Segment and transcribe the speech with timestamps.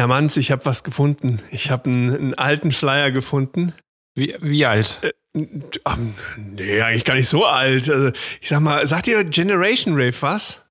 [0.00, 1.42] Herr Manz, ich habe was gefunden.
[1.50, 3.74] Ich habe einen, einen alten Flyer gefunden.
[4.14, 4.98] Wie, wie alt?
[5.02, 7.90] Äh, ähm, nee, eigentlich gar nicht so alt.
[7.90, 8.10] Also,
[8.40, 10.64] ich sag mal, sagt ihr Generation Rave was?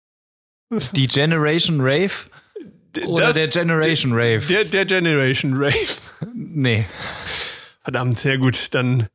[0.94, 2.10] Die Generation Rave?
[3.05, 4.39] Oder Das- der Generation Rave?
[4.50, 5.75] Der, der Generation Rave.
[6.34, 6.86] nee.
[7.84, 8.70] Verdammt, sehr gut.
[8.73, 9.09] Dann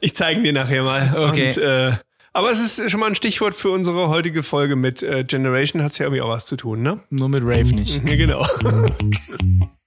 [0.00, 1.12] ich zeige dir nachher mal.
[1.30, 1.48] Okay.
[1.48, 1.92] Und, äh,
[2.32, 5.82] aber es ist schon mal ein Stichwort für unsere heutige Folge mit äh, Generation.
[5.82, 7.00] Hat ja irgendwie auch was zu tun, ne?
[7.10, 8.00] Nur mit Rave nicht.
[8.10, 8.46] Ja, genau.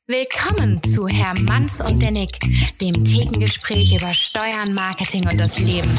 [0.05, 2.37] Willkommen zu Herr Manns und der Nick,
[2.81, 5.89] dem Thekengespräch über Steuern, Marketing und das Leben.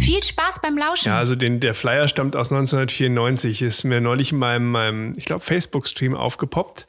[0.00, 1.08] Viel Spaß beim Lauschen.
[1.08, 5.26] Ja, also den, der Flyer stammt aus 1994, ist mir neulich in meinem, meinem ich
[5.26, 6.88] glaube, Facebook-Stream aufgepoppt.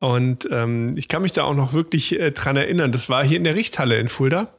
[0.00, 2.92] Und ähm, ich kann mich da auch noch wirklich äh, dran erinnern.
[2.92, 4.52] Das war hier in der Richthalle in Fulda.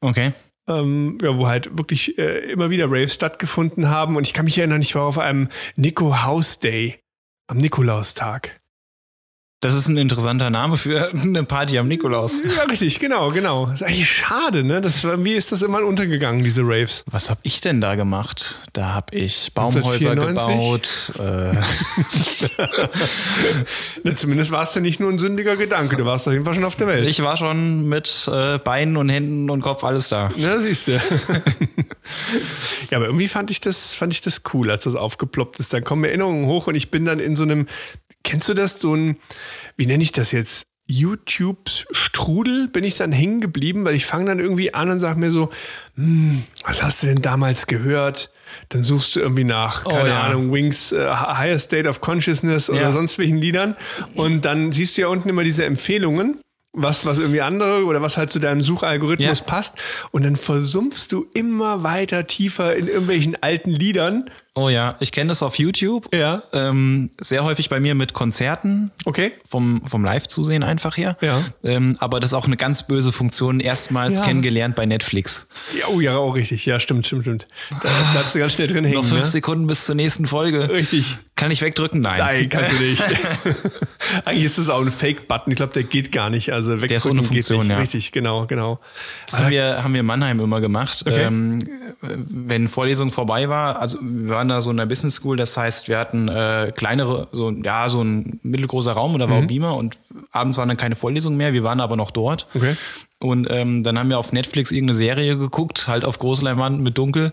[0.00, 0.32] Okay.
[0.68, 4.16] Ähm, ja, wo halt wirklich äh, immer wieder Raves stattgefunden haben.
[4.16, 7.00] Und ich kann mich erinnern, ich war auf einem Nico House Day
[7.48, 8.57] am Nikolaustag.
[9.60, 12.40] Das ist ein interessanter Name für eine Party am Nikolaus.
[12.56, 13.66] Ja, richtig, genau, genau.
[13.66, 14.80] Das ist eigentlich schade, ne?
[14.80, 17.04] Das, wie ist das immer untergegangen, diese Raves?
[17.10, 18.54] Was habe ich denn da gemacht?
[18.72, 21.12] Da habe ich Baumhäuser 1994?
[21.12, 21.12] gebaut.
[21.18, 22.68] Äh,
[24.04, 26.54] Na, zumindest war es ja nicht nur ein sündiger Gedanke, du warst auf jeden Fall
[26.54, 27.08] schon auf der Welt.
[27.08, 30.30] ich war schon mit äh, Beinen und Händen und Kopf alles da.
[30.36, 30.92] Na, siehst du.
[32.90, 35.72] ja, aber irgendwie fand ich das, fand ich das cool, als das aufgeploppt ist.
[35.72, 37.66] Dann kommen Erinnerungen hoch und ich bin dann in so einem,
[38.24, 39.16] kennst du das, so ein,
[39.76, 40.64] wie nenne ich das jetzt?
[40.90, 45.30] YouTube-Strudel bin ich dann hängen geblieben, weil ich fange dann irgendwie an und sage mir
[45.30, 45.50] so,
[45.96, 48.30] hm, was hast du denn damals gehört?
[48.70, 50.22] Dann suchst du irgendwie nach, Oh, keine ja.
[50.22, 52.92] Ahnung, Wings, äh, Higher State of Consciousness oder Ja.
[52.92, 53.76] sonst welchen Liedern.
[54.14, 56.40] Und dann siehst du ja unten immer diese Empfehlungen,
[56.72, 59.44] was, was irgendwie andere oder was halt zu deinem Suchalgorithmus Ja.
[59.44, 59.76] passt.
[60.10, 64.30] Und dann versumpfst du immer weiter tiefer in irgendwelchen alten Liedern.
[64.60, 66.12] Oh ja, ich kenne das auf YouTube.
[66.12, 66.42] Ja.
[66.52, 68.90] Ähm, sehr häufig bei mir mit Konzerten.
[69.04, 69.30] Okay.
[69.48, 71.16] Vom, vom Live-Zusehen einfach her.
[71.20, 71.42] Ja.
[71.62, 74.24] Ähm, aber das ist auch eine ganz böse Funktion, erstmals Ja.
[74.24, 75.46] kennengelernt bei Netflix.
[75.78, 76.66] Ja, oh ja, auch richtig.
[76.66, 77.46] Ja, stimmt, stimmt, stimmt.
[77.82, 78.96] Da bleibst du ganz schnell drin hängen.
[78.96, 79.26] Noch fünf ne?
[79.26, 80.68] Sekunden bis zur nächsten Folge.
[80.70, 81.18] Richtig.
[81.36, 82.00] Kann ich wegdrücken?
[82.00, 82.18] Nein.
[82.18, 83.04] Nein, kannst du nicht.
[84.24, 85.52] Eigentlich ist das auch ein Fake-Button.
[85.52, 86.52] Ich glaube, der geht gar nicht.
[86.52, 87.78] Also Der ist ohne wegdrücken Funktion, ja.
[87.78, 88.80] Richtig, genau, genau.
[89.26, 91.04] Das haben wir, haben wir in Mannheim immer gemacht.
[91.06, 91.22] Okay.
[91.22, 91.60] Ähm,
[92.00, 95.88] wenn Vorlesung vorbei war, also wir waren da so in der Business School, das heißt,
[95.88, 99.46] wir hatten äh, kleinere, so, ja, so ein mittelgroßer Raum und da war Mhm.
[99.46, 99.98] Beamer und
[100.32, 102.46] abends waren dann keine Vorlesungen mehr, wir waren aber noch dort.
[102.54, 102.76] Okay.
[103.20, 107.32] Und ähm, dann haben wir auf Netflix irgendeine Serie geguckt, halt auf Großleinwand mit Dunkel.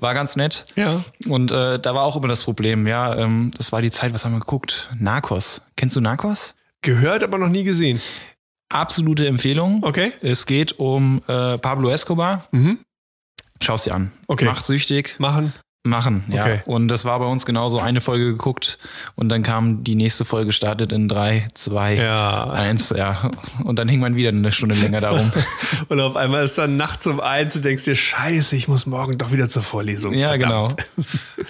[0.00, 0.66] War ganz nett.
[0.76, 0.82] Mhm.
[0.82, 1.04] Ja.
[1.26, 4.24] Und äh, da war auch immer das Problem, ja, ähm, das war die Zeit, was
[4.24, 4.90] haben wir geguckt?
[4.98, 5.62] Narcos.
[5.76, 6.54] Kennst du Narcos?
[6.82, 8.00] Gehört, aber noch nie gesehen.
[8.68, 9.82] Absolute Empfehlung.
[9.82, 10.12] Okay.
[10.22, 12.46] Es geht um äh, Pablo Escobar.
[12.52, 12.78] Mhm.
[13.60, 14.10] Schau's dir an.
[14.26, 14.46] Okay.
[14.46, 15.14] Macht süchtig.
[15.18, 15.52] Machen.
[15.84, 16.42] Machen, ja.
[16.44, 16.60] Okay.
[16.66, 18.78] Und das war bei uns genauso eine Folge geguckt
[19.16, 22.50] und dann kam die nächste Folge startet in drei, zwei, Ja.
[22.50, 23.32] eins, ja.
[23.64, 25.32] Und dann hing man wieder eine Stunde länger darum.
[25.88, 29.18] Und auf einmal ist dann nachts um eins und denkst dir, scheiße, ich muss morgen
[29.18, 30.14] doch wieder zur Vorlesung.
[30.14, 30.68] ja, genau.
[30.68, 30.86] Verdammt.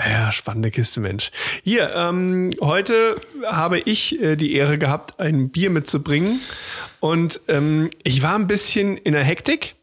[0.00, 1.30] Ja, spannende Kiste, Mensch.
[1.62, 3.16] Hier, ähm, heute
[3.46, 6.40] habe ich äh, die Ehre gehabt, ein Bier mitzubringen.
[6.98, 9.76] Und ähm, ich war ein bisschen in der Hektik.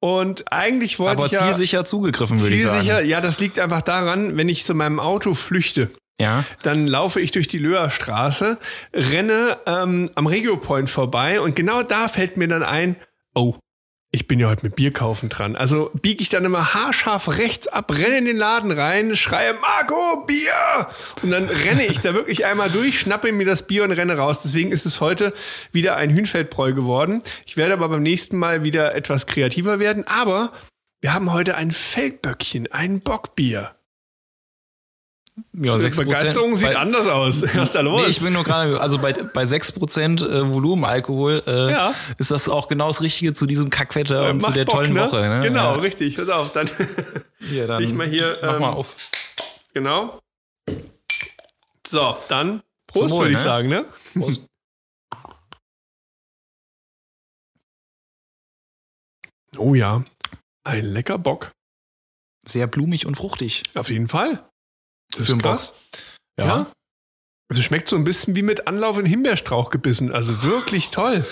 [0.00, 1.46] Und eigentlich wollte Aber ich ja...
[1.46, 2.74] zielsicher zugegriffen, würde ich sagen.
[2.74, 6.44] zielsicher, ja, das liegt einfach daran, wenn ich zu meinem Auto flüchte, Ja.
[6.62, 8.58] dann laufe ich durch die Löher Straße,
[8.94, 12.94] renne ähm, am Regio Point vorbei und genau da fällt mir dann ein,
[13.34, 13.56] oh,
[14.10, 15.54] ich bin ja heute mit Bier kaufen dran.
[15.54, 20.24] Also biege ich dann immer haarscharf rechts ab, renne in den Laden rein, schreie Marco,
[20.26, 20.88] Bier!
[21.22, 24.40] Und dann renne ich da wirklich einmal durch, schnappe mir das Bier und renne raus.
[24.40, 25.34] Deswegen ist es heute
[25.72, 27.22] wieder ein Hühnfeldbräu geworden.
[27.44, 30.06] Ich werde aber beim nächsten Mal wieder etwas kreativer werden.
[30.06, 30.52] Aber
[31.02, 33.77] wir haben heute ein Feldböckchen, ein Bockbier.
[35.52, 35.96] Ja, Die 6%.
[36.04, 37.42] Begeisterung sieht bei, anders aus.
[37.54, 38.02] Was ist da los?
[38.02, 41.94] Nee, ich bin nur gerade, also bei, bei 6% äh, Volumenalkohol äh, Ja.
[42.18, 44.92] ist das auch genau das Richtige zu diesem Kackwetter Äh, und zu der Bock, tollen
[44.92, 45.00] ne?
[45.00, 45.28] Woche.
[45.28, 45.40] Ne?
[45.46, 45.80] Genau, Ja.
[45.80, 46.16] richtig.
[46.16, 46.68] Pass auf, dann
[47.40, 48.38] Hier, dann leg mal hier.
[48.42, 49.10] mach ähm, mal auf.
[49.74, 50.18] Genau.
[51.86, 53.44] So, dann Prost, Wohl, würde ich ne?
[53.44, 53.84] sagen, ne?
[54.14, 54.46] Prost.
[59.56, 60.04] Oh ja,
[60.64, 61.52] ein lecker Bock.
[62.46, 63.62] Sehr blumig und fruchtig.
[63.74, 64.47] Auf jeden Fall.
[65.18, 65.74] Das Für einen krass.
[66.38, 66.44] Ja.
[66.46, 66.66] Ja.
[67.50, 70.12] Also schmeckt so ein bisschen wie mit Anlauf in Himbeerstrauch gebissen.
[70.12, 71.24] Also wirklich toll.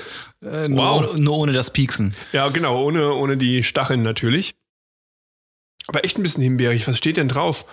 [0.43, 1.11] Äh, nur, Wow.
[1.12, 2.15] ohne, nur ohne das Pieksen.
[2.33, 4.55] Ja, genau, ohne, ohne die Stacheln natürlich.
[5.88, 6.88] Aber echt ein bisschen himbeerig.
[6.88, 7.65] Was steht denn drauf?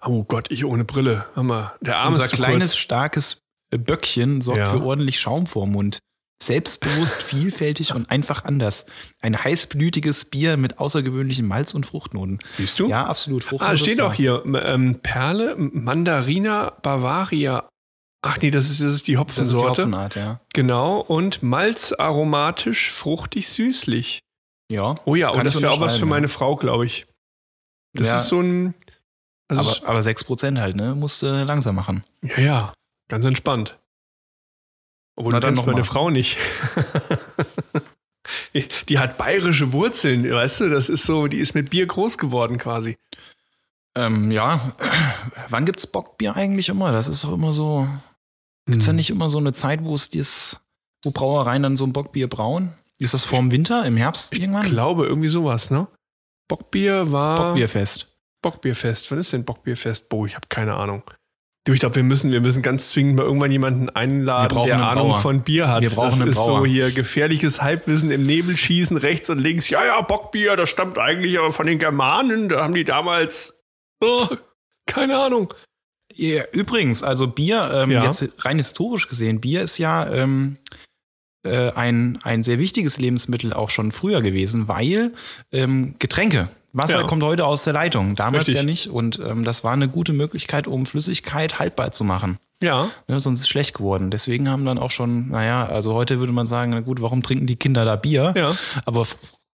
[0.00, 1.26] Oh Gott, ich ohne Brille.
[1.34, 1.74] Hammer.
[1.80, 2.76] Der Arm Unser ist kleines, kurz.
[2.78, 3.40] starkes
[3.70, 4.70] Böckchen sorgt Ja.
[4.70, 5.98] für ordentlich Schaum vorm Mund.
[6.40, 8.86] Selbstbewusst, vielfältig und einfach anders.
[9.20, 12.38] Ein heißblütiges Bier mit außergewöhnlichen Malz- und Fruchtnoten.
[12.56, 12.88] Siehst du?
[12.88, 13.44] Ja, absolut.
[13.44, 14.42] Ah, Fruchtnote steht ist auch hier.
[14.64, 17.68] Ähm, Perle, Mandarina, Bavaria,
[18.20, 19.82] Ach nee, das ist, das ist die Das ist die Hopfensorte.
[19.82, 20.40] Hopfenart, ja.
[20.52, 20.98] Genau.
[21.00, 24.18] Und malzaromatisch, fruchtig, süßlich.
[24.70, 24.96] Ja.
[25.04, 27.06] Oh ja, und das wäre auch was für meine Frau, glaube ich.
[27.94, 28.16] Das Ja.
[28.18, 28.74] ist so ein.
[29.48, 30.94] Also Aber, aber 6% halt, ne?
[30.94, 32.02] Musst du langsam machen.
[32.22, 32.72] ja, ja,
[33.08, 33.77] ganz entspannt.
[35.18, 35.84] Obwohl Na, du dann kennst noch meine mal.
[35.84, 36.38] Frau nicht.
[38.88, 40.70] die hat bayerische Wurzeln, weißt du?
[40.70, 42.98] Das ist so, die ist mit Bier groß geworden quasi.
[43.96, 44.60] Ähm, ja.
[45.48, 46.92] Wann gibt's Bockbier eigentlich immer?
[46.92, 47.88] Das ist doch immer so.
[48.66, 48.90] Gibt's Hm.
[48.90, 50.60] da nicht immer so eine Zeit, wo es dies,
[51.02, 52.74] wo Brauereien dann so ein Bockbier brauen?
[53.00, 54.66] Ist das vorm Winter, im Herbst Ich irgendwann?
[54.66, 55.88] glaube, irgendwie sowas, ne?
[56.48, 57.36] Bockbier war.
[57.48, 58.06] Bockbierfest.
[58.40, 59.10] Bockbierfest.
[59.10, 60.08] Wann ist denn Bockbierfest?
[60.08, 61.02] Boah, ich habe keine Ahnung.
[61.68, 65.10] Du, ich glaube, wir müssen, wir müssen ganz zwingend mal irgendwann jemanden einladen, der Ahnung
[65.10, 65.18] Brauer.
[65.20, 65.82] von Bier hat.
[65.82, 66.66] Wir brauchen das ist so Brauer.
[66.66, 69.68] hier gefährliches Halbwissen im Nebel schießen, rechts und links.
[69.68, 72.48] Ja, ja, Bockbier, das stammt eigentlich aber von den Germanen.
[72.48, 73.62] Da haben die damals.
[74.00, 74.28] Oh,
[74.86, 75.52] keine Ahnung.
[76.14, 78.06] Ja, übrigens, also Bier, ähm, Ja.
[78.06, 80.56] jetzt rein historisch gesehen, Bier ist ja ähm,
[81.44, 85.12] äh, ein, ein sehr wichtiges Lebensmittel auch schon früher gewesen, weil
[85.52, 87.06] ähm, Getränke, Wasser Ja.
[87.06, 88.54] kommt heute aus der Leitung, damals Richtig.
[88.56, 88.88] ja nicht.
[88.88, 92.38] Und ähm, das war eine gute Möglichkeit, um Flüssigkeit haltbar zu machen.
[92.62, 94.10] Ja, Ne, sonst ist es schlecht geworden.
[94.10, 97.46] Deswegen haben dann auch schon, naja, also heute würde man sagen, na gut, warum trinken
[97.46, 98.34] die Kinder da Bier?
[98.36, 98.56] ja.
[98.84, 99.06] Aber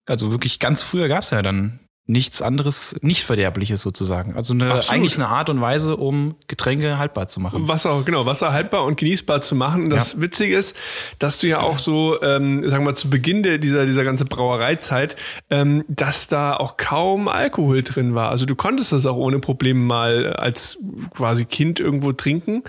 [0.07, 1.79] also wirklich ganz früher gab es ja dann
[2.09, 4.35] nichts anderes, nicht Verderbliches sozusagen.
[4.35, 4.91] Also eine, Absolut.
[4.91, 7.69] eigentlich eine Art und Weise, um Getränke haltbar zu machen.
[7.69, 9.85] Wasser, genau, Wasser haltbar und genießbar zu machen.
[9.85, 10.75] Und das Witzige ist,
[11.19, 15.17] dass du ja auch so, ähm, sagen wir mal, zu Beginn dieser, dieser ganzen Brauereizeit,
[15.51, 18.31] ähm, dass da auch kaum Alkohol drin war.
[18.31, 20.79] Also du konntest das auch ohne Probleme mal als
[21.15, 22.63] quasi Kind irgendwo trinken.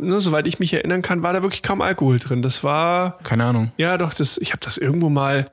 [0.00, 2.42] Ne, soweit ich mich erinnern kann, war da wirklich kaum Alkohol drin.
[2.42, 3.72] Das war, Keine Ahnung.
[3.76, 5.46] ja doch, das, ich habe das irgendwo mal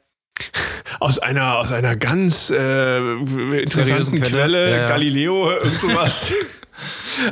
[0.99, 4.87] aus einer, aus einer ganz äh, interessanten Quelle, Quelle, ja, ja.
[4.87, 6.31] Galileo, irgend sowas.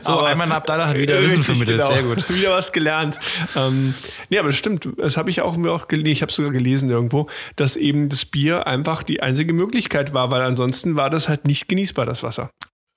[0.02, 1.80] So, Aber- Ayman Abdallah hat wieder Wissen vermittelt.
[1.80, 1.92] genau.
[1.92, 2.30] Sehr gut.
[2.36, 3.18] Wieder was gelernt.
[3.56, 3.96] Ähm,
[4.30, 4.88] nee, aber das stimmt.
[4.98, 6.12] Das habe ich auch, auch gelesen.
[6.12, 10.42] Ich habe sogar gelesen irgendwo, dass eben das Bier einfach die einzige Möglichkeit war, weil
[10.44, 12.52] ansonsten war das halt nicht genießbar, das Wasser.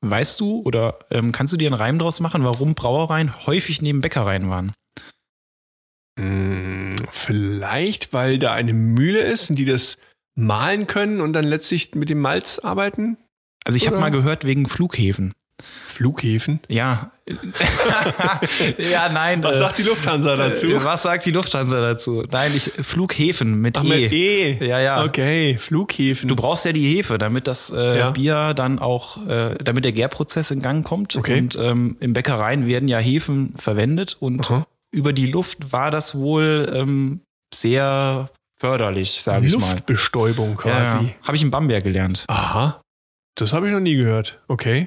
[0.04, 4.02] Weißt du oder ähm, kannst du dir einen Reim draus machen, warum Brauereien häufig neben
[4.02, 4.74] Bäckereien waren?
[6.18, 6.81] Hm,
[7.12, 9.98] vielleicht, weil da eine Mühle ist und die das
[10.34, 13.18] mahlen können und dann letztlich mit dem Malz arbeiten.
[13.64, 15.32] Also ich habe mal gehört wegen Flughäfen.
[15.86, 16.58] Flughäfen.
[16.68, 17.12] Ja.
[18.78, 19.42] ja, nein.
[19.42, 20.66] Was äh, sagt die Lufthansa dazu?
[20.66, 22.24] äh, Was sagt die Lufthansa dazu?
[22.30, 23.88] Nein, ich Flughäfen mit Ach, E.
[23.88, 24.66] mit E.
[24.66, 25.04] Ja, ja.
[25.04, 26.28] Okay, Flughäfen.
[26.28, 28.10] Du brauchst ja die Hefe, damit das äh, Ja.
[28.10, 31.14] Bier dann auch, äh, damit der Gärprozess in Gang kommt.
[31.14, 31.38] Okay.
[31.38, 34.66] Und ähm, in Bäckereien werden ja Hefen verwendet und Aha.
[34.92, 37.20] Über die Luft war das wohl ähm,
[37.52, 39.60] sehr förderlich, sage ich mal.
[39.60, 41.06] Luftbestäubung quasi.
[41.06, 42.24] Ja, Habe ich in Bamberg gelernt.
[42.28, 42.80] Aha.
[43.34, 44.40] Das habe ich noch nie gehört.
[44.48, 44.86] Okay.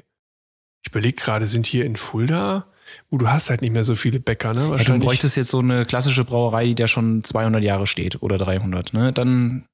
[0.84, 2.66] Ich überlege gerade, sind hier in Fulda?
[3.10, 4.60] Uh, du hast halt nicht mehr so viele Bäcker, ne?
[4.60, 5.04] Ja, du Wahrscheinlich.
[5.04, 8.92] bräuchtest jetzt so eine klassische Brauerei, die da schon 200 Jahre steht oder 300.
[8.92, 9.10] Ne?
[9.10, 9.66] Dann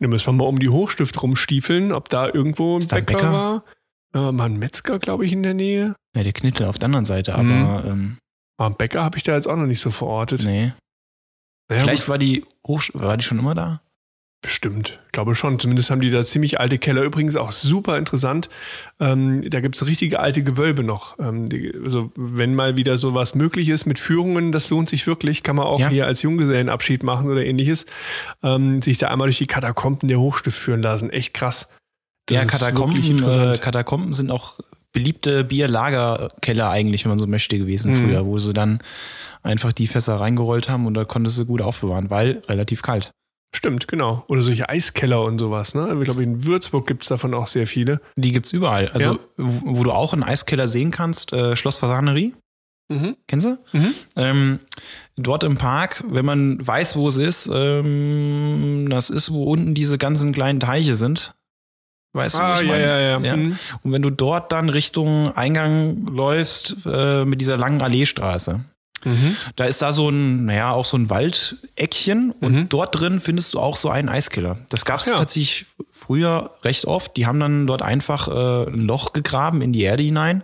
[0.00, 3.18] Dann müssen wir mal um die Hochstift rumstiefeln, ob da irgendwo ein da ein Bäcker,
[3.18, 3.32] Bäcker?
[3.32, 3.64] war.
[4.28, 5.94] Äh, mal ein Metzger, glaube ich, in der Nähe.
[6.16, 7.80] ja, der Knittel auf der anderen Seite, aber Mhm.
[7.86, 8.18] ähm,
[8.58, 10.42] Aber einen Bäcker habe ich da jetzt auch noch nicht so verortet.
[10.44, 10.72] nee.
[11.68, 13.80] Naja, Vielleicht gut, war die Hochsch war die schon immer da?
[14.42, 15.00] bestimmt.
[15.10, 15.58] Glaube schon.
[15.58, 17.02] Zumindest haben die da ziemlich alte Keller.
[17.02, 18.48] Übrigens auch super interessant.
[19.00, 21.18] Ähm, da gibt es richtige alte Gewölbe noch.
[21.18, 25.42] Ähm, die, also, wenn mal wieder sowas möglich ist mit Führungen, das lohnt sich wirklich.
[25.42, 25.88] Kann man auch Ja.
[25.88, 27.86] hier als Junggesellenabschied machen oder ähnliches.
[28.44, 31.10] Ähm, sich da einmal durch die Katakomben der Hochstift führen lassen.
[31.10, 31.68] Echt krass.
[32.26, 33.58] Das ja, Katakomben, äh.
[33.58, 34.60] Katakomben sind auch
[34.96, 37.96] beliebte Bierlagerkeller eigentlich, wenn man so möchte, gewesen Mhm.
[38.06, 38.78] früher, wo sie dann
[39.42, 43.10] einfach die Fässer reingerollt haben und da konntest du gut aufbewahren, weil relativ kalt.
[43.54, 44.24] Stimmt, genau.
[44.28, 45.74] Oder solche Eiskeller und sowas.
[45.74, 45.94] Ne?
[45.98, 48.00] Ich glaube, in Würzburg gibt es davon auch sehr viele.
[48.16, 48.88] Die gibt's überall.
[48.88, 49.18] Also, Ja.
[49.36, 52.34] wo wo du auch einen Eiskeller sehen kannst, äh, Schloss Fasanerie,
[52.88, 53.16] Mhm.
[53.28, 53.58] kennst du?
[53.72, 53.94] Mhm.
[54.16, 54.58] Ähm,
[55.16, 59.98] dort im Park, wenn man weiß, wo es ist, ähm, das ist, wo unten diese
[59.98, 61.34] ganzen kleinen Teiche sind.
[62.16, 62.84] Weißt du, Ah, wie ich ja, meine?
[62.86, 63.18] ja, ja.
[63.20, 63.36] Ja.
[63.36, 63.58] Mhm.
[63.82, 68.60] Und wenn du dort dann Richtung Eingang läufst, äh, mit dieser langen Alleestraße,
[69.04, 69.36] Mhm.
[69.54, 72.68] da ist da so ein, naja, auch so ein Waldeckchen und Mhm.
[72.68, 74.58] dort drin findest du auch so einen Eiskiller.
[74.70, 75.14] Das gab es ja.
[75.16, 77.16] tatsächlich früher recht oft.
[77.16, 80.42] Die haben dann dort einfach äh, ein Loch gegraben in die Erde hinein.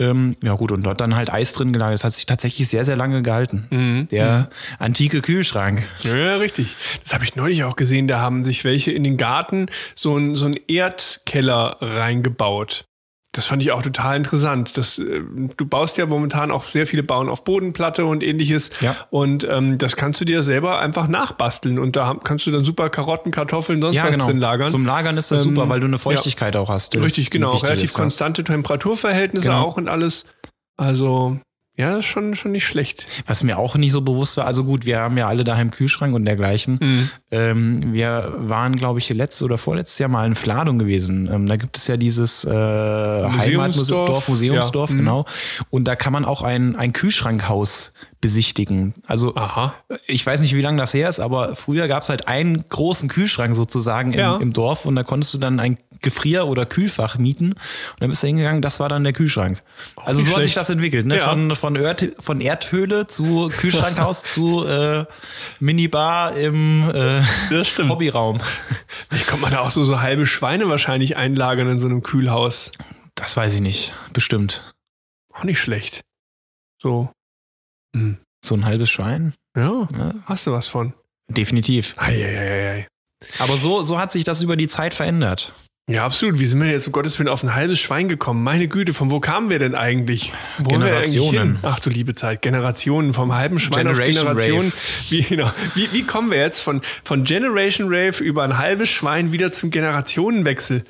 [0.00, 0.06] Mhm.
[0.10, 1.94] Ähm, ja gut, und dort dann halt Eis drin gelagert.
[1.94, 3.66] Das hat sich tatsächlich sehr, sehr lange gehalten.
[3.70, 4.08] Mhm.
[4.08, 5.86] Der antike Kühlschrank.
[6.02, 6.74] Ja, richtig.
[7.04, 8.08] Das habe ich neulich auch gesehen.
[8.08, 12.84] Da haben sich welche in den Garten so einen so einen Erdkeller reingebaut.
[13.32, 14.76] Das fand ich auch total interessant.
[14.76, 15.22] Das, äh,
[15.56, 18.70] du baust ja momentan auch sehr viele bauen auf Bodenplatte und ähnliches.
[18.80, 18.96] Ja.
[19.10, 21.78] Und ähm, das kannst du dir selber einfach nachbasteln.
[21.78, 24.26] Und da kannst du dann super Karotten, Kartoffeln, sonst Ja, was genau.
[24.26, 24.66] drin lagern.
[24.66, 25.98] Zum Lagern ist das Ähm, super, weil du eine ja.
[25.98, 26.96] Feuchtigkeit auch hast.
[26.96, 27.54] Richtig, genau.
[27.54, 28.00] Relativ ist, ja.
[28.00, 29.62] konstante Temperaturverhältnisse Genau.
[29.62, 30.24] auch und alles.
[30.76, 31.38] Also,
[31.80, 33.06] Ja, ist schon, schon nicht schlecht.
[33.26, 36.14] Was mir auch nicht so bewusst war, also gut, wir haben ja alle daheim Kühlschrank
[36.14, 36.78] und dergleichen.
[36.80, 37.10] Mhm.
[37.30, 41.30] Ähm, wir waren, glaube ich, letztes oder vorletztes Jahr mal in Fladung gewesen.
[41.32, 44.94] Ähm, da gibt es ja dieses äh, Heimatdorf, Museumsdorf, Ja.
[44.94, 44.98] Mhm.
[44.98, 45.24] genau.
[45.70, 48.94] Und da kann man auch ein, ein Kühlschrankhaus besichtigen.
[49.06, 49.74] Also Aha.
[50.06, 53.08] ich weiß nicht, wie lange das her ist, aber früher gab es halt einen großen
[53.08, 54.36] Kühlschrank sozusagen im, Ja.
[54.36, 57.60] im Dorf und da konntest du dann ein Gefrier- oder Kühlfach mieten und
[58.00, 59.62] dann bist du hingegangen, das war dann der Kühlschrank.
[59.96, 60.56] Also nicht so hat sich schlecht.
[60.56, 61.16] das entwickelt, ne?
[61.18, 61.28] Ja.
[61.28, 65.04] Von, von, Erd, von Erdhöhle zu Kühlschrankhaus zu äh,
[65.58, 67.22] Minibar im äh.
[67.50, 68.40] Hobbyraum.
[69.10, 72.72] Wie kommt man da auch so, so halbe Schweine wahrscheinlich einlagern in so einem Kühlhaus?
[73.14, 74.72] Das weiß ich nicht, bestimmt.
[75.34, 76.00] Auch nicht schlecht.
[76.80, 77.10] So.
[77.94, 78.18] Hm.
[78.44, 79.34] So ein halbes Schwein?
[79.56, 80.94] Ja, Ja, hast du was von.
[81.28, 81.94] definitiv.
[81.96, 82.86] Eieieiei.
[83.38, 85.52] Aber so, so hat sich das über die Zeit verändert.
[85.90, 86.38] Ja, absolut.
[86.38, 88.44] Wie sind wir jetzt um Gottes Willen auf ein halbes Schwein gekommen?
[88.44, 90.32] Meine Güte, von wo kamen wir denn eigentlich?
[90.58, 91.52] Wo wollen wir eigentlich Generationen.
[91.56, 91.58] hin?
[91.62, 94.66] Ach du liebe Zeit, Generationen, vom halben Schwein Generation auf Generation.
[94.66, 95.10] Rave.
[95.10, 99.32] Wie, genau, wie, wie kommen wir jetzt von, von Generation Rave über ein halbes Schwein
[99.32, 100.84] wieder zum Generationenwechsel?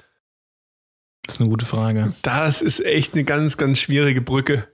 [1.27, 2.13] Das ist eine gute Frage.
[2.23, 4.67] Das ist echt eine ganz, ganz schwierige Brücke.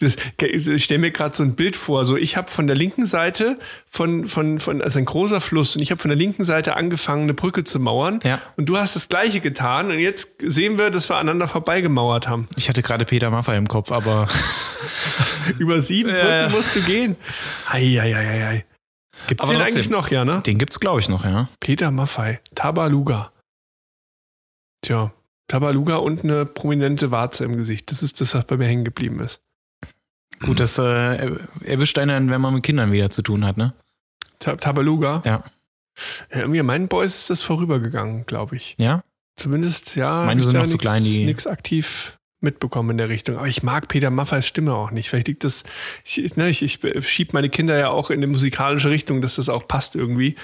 [0.00, 2.04] Das, ich stelle mir gerade so ein Bild vor.
[2.04, 5.82] So, ich habe von der linken Seite von, von, von, also ein großer Fluss, und
[5.82, 8.20] ich habe von der linken Seite angefangen, eine Brücke zu mauern.
[8.24, 8.40] Ja.
[8.56, 9.90] Und du hast das Gleiche getan.
[9.90, 12.48] Und jetzt sehen wir, dass wir aneinander vorbeigemauert haben.
[12.56, 14.26] Ich hatte gerade Peter Maffay im Kopf, aber
[15.58, 17.16] Über sieben Ja, Brücken musst du gehen.
[17.68, 18.64] Eieieiei.
[19.26, 19.76] Gibt's Aber den trotzdem.
[19.76, 20.42] eigentlich noch, ja, ne?
[20.46, 21.48] den gibt's glaube ich noch, ja.
[21.60, 23.32] Peter Maffei, Tabaluga.
[24.82, 25.12] Tja,
[25.50, 27.90] Tabaluga und eine prominente Warze im Gesicht.
[27.90, 29.40] Das ist das, was bei mir hängen geblieben ist.
[30.40, 31.30] Gut, das äh,
[31.64, 33.74] erwischt einen, wenn man mit Kindern wieder zu tun hat, ne?
[34.38, 35.22] Ta Tabaluga?
[35.24, 35.42] Ja.
[36.30, 36.40] ja.
[36.40, 38.76] Irgendwie meinen Boys ist das vorübergegangen, glaube ich.
[38.78, 39.02] Ja?
[39.36, 40.24] Zumindest, ja.
[40.24, 43.36] Meine sind noch zu nix- klein, die- Nix aktiv mitbekommen in der Richtung.
[43.36, 45.10] Aber ich mag Peter Maffeis Stimme auch nicht.
[45.10, 45.64] Vielleicht liegt das,
[46.04, 49.48] ich, ne, ich, ich schieb meine Kinder ja auch in eine musikalische Richtung, dass das
[49.50, 50.36] auch passt irgendwie.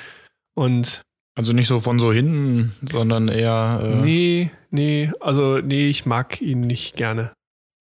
[0.55, 1.03] Und
[1.37, 3.81] Also nicht so von so hinten, sondern eher.
[3.83, 7.33] Äh, Nee, nee, also nee, ich mag ihn nicht gerne.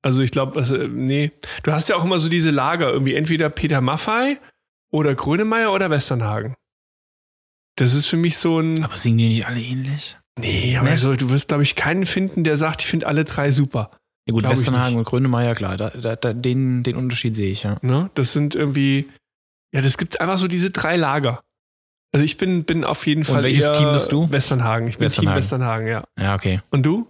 [0.04, 1.32] Also ich glaube, also, nee.
[1.64, 4.40] Du hast ja auch immer so diese Lager, irgendwie entweder Peter Maffei
[4.92, 6.56] oder Grönemeyer oder Westernhagen.
[7.78, 8.84] Das ist für mich so ein.
[8.84, 10.18] Aber singen die nicht alle ähnlich?
[10.40, 10.96] Nee, aber Nee.
[10.96, 13.92] so, du wirst, glaube ich, keinen finden, der sagt, ich finde alle drei super.
[14.28, 17.64] Ja gut, Glaub Westernhagen und Grönemeyer, klar, da, da, da, den, den Unterschied sehe ich,
[17.64, 17.78] ja.
[17.82, 18.10] Ne?
[18.14, 19.10] Das sind irgendwie.
[19.74, 21.44] Ja, das gibt einfach so diese drei Lager.
[22.14, 23.44] Also ich bin, bin auf jeden Fall.
[23.44, 24.30] welches eher Team bist du?
[24.30, 24.88] Westernhagen.
[24.88, 25.86] Ich bin Team Westernhagen.
[25.86, 26.04] Westernhagen, ja.
[26.20, 26.62] Ja, okay.
[26.70, 27.08] Und du?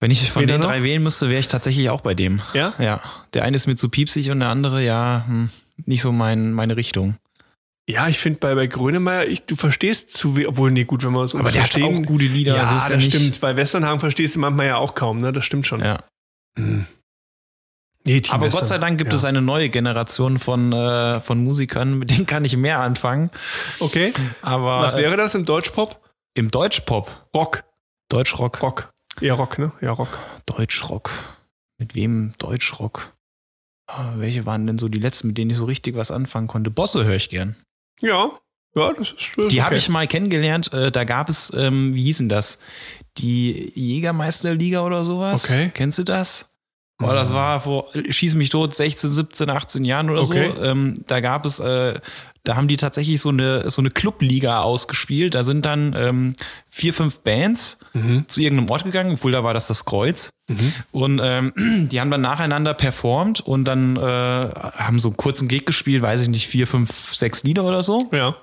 [0.00, 0.68] Wenn ich von Weder den noch?
[0.68, 2.40] drei wählen müsste, wäre ich tatsächlich auch bei dem.
[2.54, 2.74] Ja?
[2.78, 3.00] Ja.
[3.34, 5.50] Der eine ist mir zu piepsig und der andere, ja, hm,
[5.84, 7.16] nicht so mein, meine Richtung.
[7.88, 11.12] Ja, ich finde bei, bei Grönemeyer, ich, du verstehst zu wenig, obwohl, nee, gut, wenn
[11.12, 13.14] wir uns Aber der hat auch gute Lieder, ja, so ist das nicht.
[13.14, 13.40] stimmt.
[13.40, 15.32] Bei Westernhagen verstehst du manchmal ja auch kaum, ne?
[15.32, 15.80] Das stimmt schon.
[15.80, 15.98] Ja.
[16.58, 16.86] Mhm.
[18.06, 18.48] Nee, Team Aber.
[18.48, 19.18] Gott sei Dank gibt ja.
[19.18, 23.30] es eine neue Generation von, äh, von Musikern, mit denen kann ich mehr anfangen.
[23.80, 24.12] Okay.
[24.42, 26.00] Aber Was wäre das im Deutschpop?
[26.34, 27.64] im Deutschpop, Rock.
[28.10, 28.92] Deutschrock, Rock.
[29.20, 29.72] Eher Rock, ne?
[29.80, 30.18] Ja, Rock.
[30.44, 31.10] Deutschrock.
[31.78, 33.14] Mit wem Deutschrock?
[33.86, 36.70] Ah, welche waren denn so die letzten, mit denen ich so richtig was anfangen konnte?
[36.70, 37.56] Bosse höre ich gern.
[38.00, 38.30] Ja.
[38.74, 39.14] Ja, das ist.
[39.14, 39.62] Das ist Die okay.
[39.62, 40.72] habe ich mal kennengelernt.
[40.74, 42.58] Äh, da gab es, ähm, wie hießen das?
[43.16, 45.44] Die Jägermeisterliga oder sowas.
[45.50, 45.70] Okay.
[45.72, 46.50] Kennst du das?
[46.98, 47.34] Boah, das Mhm.
[47.34, 50.52] war vor, schieß mich tot, 16, 17, 18 Jahren oder Okay.
[50.56, 50.62] so.
[50.62, 52.00] Ähm, da gab es, äh,
[52.44, 55.34] da haben die tatsächlich so eine, so eine Clubliga ausgespielt.
[55.34, 56.32] Da sind dann ähm,
[56.68, 58.24] vier, fünf Bands Mhm.
[58.28, 60.30] zu irgendeinem Ort gegangen, obwohl da war das das Kreuz.
[60.48, 60.72] Mhm.
[60.92, 61.52] Und ähm,
[61.90, 66.22] die haben dann nacheinander performt und dann äh, haben so einen kurzen Gig gespielt, weiß
[66.22, 68.08] ich nicht, vier, fünf, sechs Lieder oder so.
[68.12, 68.36] Ja.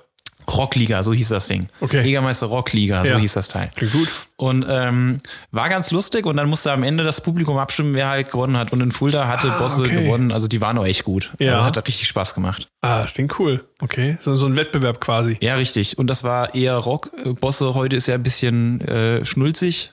[0.48, 1.68] Rockliga, so hieß das Ding.
[1.80, 2.02] Okay.
[2.02, 3.18] Jägermeister Rockliga, so Ja.
[3.18, 3.70] hieß das Teil.
[3.74, 4.08] Klingt gut.
[4.36, 5.20] Und ähm,
[5.52, 8.72] war ganz lustig und dann musste am Ende das Publikum abstimmen, wer halt gewonnen hat.
[8.72, 10.04] Und in Fulda hatte Ah, Bosse okay.
[10.04, 11.32] gewonnen, also die waren auch echt gut.
[11.38, 11.54] Ja.
[11.54, 12.68] Also hat richtig Spaß gemacht.
[12.82, 13.64] Ah, das klingt cool.
[13.80, 14.16] Okay.
[14.20, 15.36] So, so ein Wettbewerb quasi.
[15.40, 15.98] Ja, richtig.
[15.98, 17.10] Und das war eher Rock.
[17.24, 19.90] Äh, Bosse heute ist ja ein bisschen äh, schnulzig.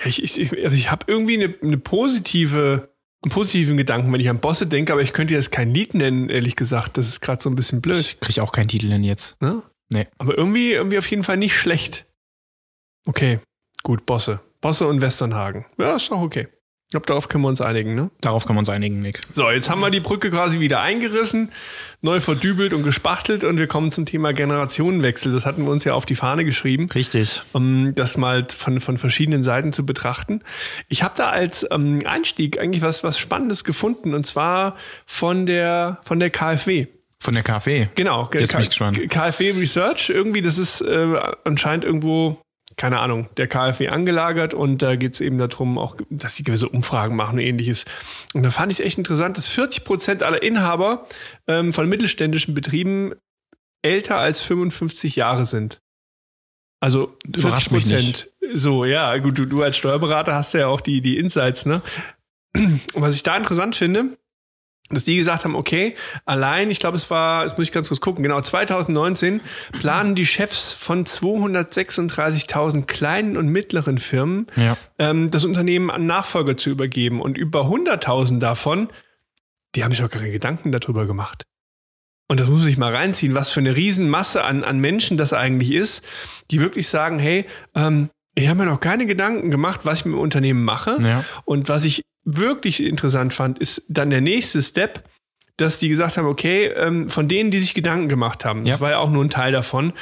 [0.00, 1.76] Ja, ich, ich, ich, also ich habe irgendwie eine, eine
[2.22, 2.88] positive,
[3.22, 6.28] einen positiven Gedanken, wenn ich an Bosse denke, aber ich könnte jetzt kein Lied nennen,
[6.28, 6.98] ehrlich gesagt.
[6.98, 7.96] Das ist gerade so ein bisschen blöd.
[7.98, 9.40] Ich kriege auch keinen Titel denn jetzt.
[9.40, 9.62] Ne?
[9.92, 10.06] Nee.
[10.18, 12.06] Aber irgendwie, irgendwie auf jeden Fall nicht schlecht.
[13.06, 13.40] Okay,
[13.82, 14.40] gut, Bosse.
[14.60, 15.66] Bosse und Westernhagen.
[15.78, 16.48] Ja, ist auch okay.
[16.92, 18.10] Ich glaube, darauf können wir uns einigen, ne?
[18.20, 19.22] Darauf können wir uns einigen, Nick.
[19.32, 21.50] So, jetzt haben wir die Brücke quasi wieder eingerissen,
[22.02, 25.32] neu verdübelt und gespachtelt und wir kommen zum Thema Generationenwechsel.
[25.32, 27.44] Das hatten wir uns ja auf die Fahne geschrieben Richtig.
[27.52, 30.42] um das mal von, von verschiedenen Seiten zu betrachten.
[30.88, 35.98] Ich habe da als ähm, Einstieg eigentlich was, was Spannendes gefunden und zwar von der,
[36.04, 36.88] von der KfW.
[37.22, 37.86] Von der KfW.
[37.94, 38.98] Genau, Jetzt bin ich gespannt.
[39.08, 42.42] KfW Research, irgendwie, das ist äh, anscheinend irgendwo
[42.76, 46.68] keine Ahnung, der KfW angelagert und da geht es eben darum, auch, dass die gewisse
[46.68, 47.84] Umfragen machen und ähnliches.
[48.34, 51.06] Und da fand ich es echt interessant, dass 40 Prozent aller Inhaber
[51.46, 53.12] ähm, von mittelständischen Betrieben
[53.82, 55.80] älter als 55 Jahre sind.
[56.80, 58.28] Also 40 Prozent.
[58.54, 61.82] So, ja, gut, du, du als Steuerberater hast ja auch die, die Insights, ne?
[62.56, 64.16] Und was ich da interessant finde,
[64.94, 65.94] dass die gesagt haben, okay,
[66.24, 69.40] allein, ich glaube, es war, jetzt muss ich ganz kurz gucken, genau, 2019
[69.72, 74.76] planen die Chefs von 236.000 kleinen und mittleren Firmen, ja.
[74.98, 77.20] ähm, das Unternehmen an Nachfolger zu übergeben.
[77.20, 78.88] Und über 100.000 davon,
[79.74, 81.44] die haben sich auch keine Gedanken darüber gemacht.
[82.28, 85.72] Und das muss ich mal reinziehen, was für eine Riesenmasse an, an Menschen das eigentlich
[85.72, 86.02] ist,
[86.50, 87.44] die wirklich sagen, hey,
[87.74, 90.96] ähm, ich habe mir noch keine Gedanken gemacht, was ich mit dem Unternehmen mache.
[91.02, 91.24] Ja.
[91.44, 95.04] Und was ich wirklich interessant fand, ist dann der nächste Step,
[95.56, 98.74] dass die gesagt haben, okay, ähm, von denen, die sich Gedanken gemacht haben, ja.
[98.74, 99.92] das war ja auch nur ein Teil davon,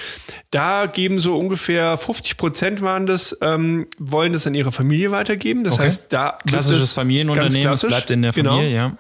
[0.50, 5.64] da geben so ungefähr 50 Prozent waren das, ähm, wollen das an ihre Familie weitergeben.
[5.64, 5.84] Das okay.
[5.84, 8.32] heißt, da klassisches Familienunternehmen bleibt in der.
[8.32, 8.74] Familie, genau.
[8.74, 8.96] ja.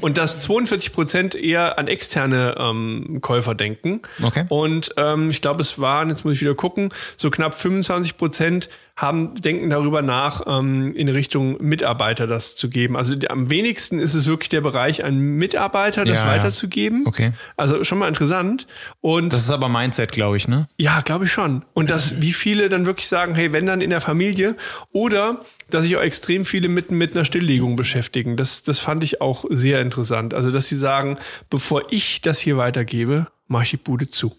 [0.00, 4.02] Und dass 42 Prozent eher an externe ähm, Käufer denken.
[4.22, 4.44] Okay.
[4.48, 8.68] Und ähm, ich glaube, es waren, jetzt muss ich wieder gucken, so knapp 25 Prozent
[9.00, 12.96] haben, denken darüber nach, ähm, in Richtung Mitarbeiter das zu geben.
[12.96, 17.02] Also am wenigsten ist es wirklich der Bereich, an Mitarbeiter das ja, weiterzugeben.
[17.02, 17.08] Ja.
[17.08, 17.32] Okay.
[17.56, 18.66] Also schon mal interessant.
[19.00, 20.68] Und das ist aber Mindset, glaube ich, ne?
[20.76, 21.64] Ja, glaube ich schon.
[21.72, 24.56] Und dass, wie viele dann wirklich sagen, hey, wenn dann in der Familie
[24.92, 25.40] oder
[25.74, 28.36] dass sich auch extrem viele mit, mit einer Stilllegung beschäftigen.
[28.36, 30.34] Das, das fand ich auch sehr interessant.
[30.34, 34.36] Also, dass sie sagen, bevor ich das hier weitergebe, mache ich die Bude zu.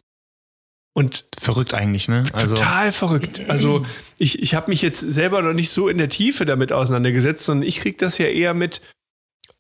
[0.94, 2.26] Und verrückt eigentlich, ne?
[2.34, 3.44] Also total verrückt.
[3.48, 3.86] Also
[4.18, 7.68] ich, ich habe mich jetzt selber noch nicht so in der Tiefe damit auseinandergesetzt, sondern
[7.68, 8.82] ich kriege das ja eher mit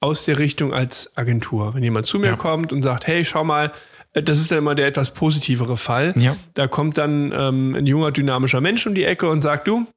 [0.01, 1.73] aus der Richtung als Agentur.
[1.73, 2.35] Wenn jemand zu mir ja.
[2.35, 3.71] kommt und sagt, hey, schau mal,
[4.13, 6.13] äh, das ist dann immer der etwas positivere Fall.
[6.17, 6.35] Ja.
[6.53, 9.87] Da kommt dann ähm, ein junger, dynamischer Mensch um die Ecke und sagt, du,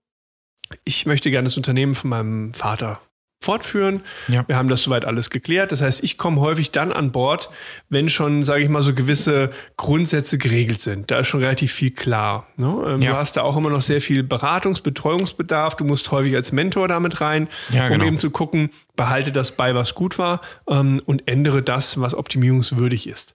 [0.85, 3.00] ich möchte gerne das Unternehmen von meinem Vater
[3.44, 4.00] fortführen.
[4.26, 4.44] Ja.
[4.49, 5.71] Wir haben das soweit alles geklärt.
[5.71, 7.50] Das heißt, ich komme häufig dann an Bord,
[7.90, 11.11] wenn schon, sage ich mal, so gewisse Grundsätze geregelt sind.
[11.11, 12.47] Da ist schon relativ viel klar.
[12.56, 12.82] Ne?
[12.86, 13.12] Ähm, ja.
[13.12, 15.76] Du hast da auch immer noch sehr viel Beratungs-, Betreuungsbedarf.
[15.76, 18.02] Du musst häufig als Mentor damit rein, ja, genau.
[18.02, 22.15] um eben zu gucken, behalte das bei, was gut war ähm, und ändere das, was
[22.15, 23.34] optimierungswürdig ist.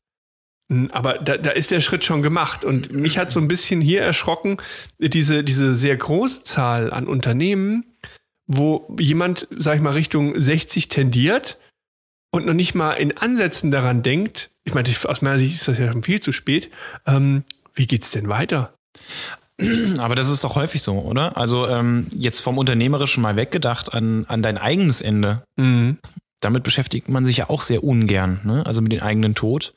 [0.92, 2.64] Aber da, da ist der Schritt schon gemacht.
[2.64, 4.58] Und mich hat so ein bisschen hier erschrocken,
[5.00, 7.86] diese, diese sehr große Zahl an Unternehmen,
[8.46, 11.58] wo jemand, sag ich mal, Richtung 60 tendiert
[12.32, 15.80] und noch nicht mal in Ansätzen daran denkt, ich meine, aus meiner Sicht ist das
[15.80, 16.70] ja schon viel zu spät,
[17.08, 18.74] ähm, wie geht's denn weiter?
[19.98, 21.36] Aber das ist doch häufig so, oder?
[21.36, 25.44] Also ähm, jetzt vom Unternehmerischen mal weggedacht an, an dein eigenes Ende.
[25.56, 25.98] Mhm.
[26.40, 28.66] Damit beschäftigt man sich ja auch sehr ungern, ne?
[28.66, 29.74] also mit dem eigenen Tod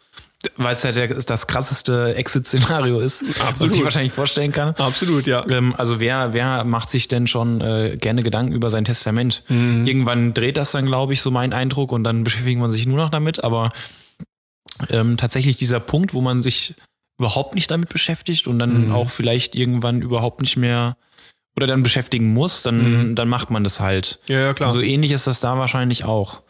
[0.57, 3.61] weil es ja der, das krasseste Exit-Szenario ist, Absolut.
[3.61, 4.75] was ich wahrscheinlich vorstellen kann.
[4.77, 5.47] Absolut, ja.
[5.49, 9.45] Ähm, also wer, wer macht sich denn schon äh, gerne Gedanken über sein Testament?
[9.49, 9.87] Mhm.
[9.87, 12.97] Irgendwann dreht das dann, glaube ich, so mein Eindruck und dann beschäftigt man sich nur
[12.97, 13.45] noch damit.
[13.45, 13.73] Aber
[14.89, 16.75] ähm, tatsächlich dieser Punkt, wo man sich
[17.19, 18.93] überhaupt nicht damit beschäftigt und dann mhm.
[18.93, 20.97] auch vielleicht irgendwann überhaupt nicht mehr
[21.57, 23.15] oder dann beschäftigen muss, dann, mhm.
[23.15, 24.19] dann macht man das halt.
[24.27, 24.71] Ja, ja, klar.
[24.71, 26.42] So ähnlich ist das da wahrscheinlich auch.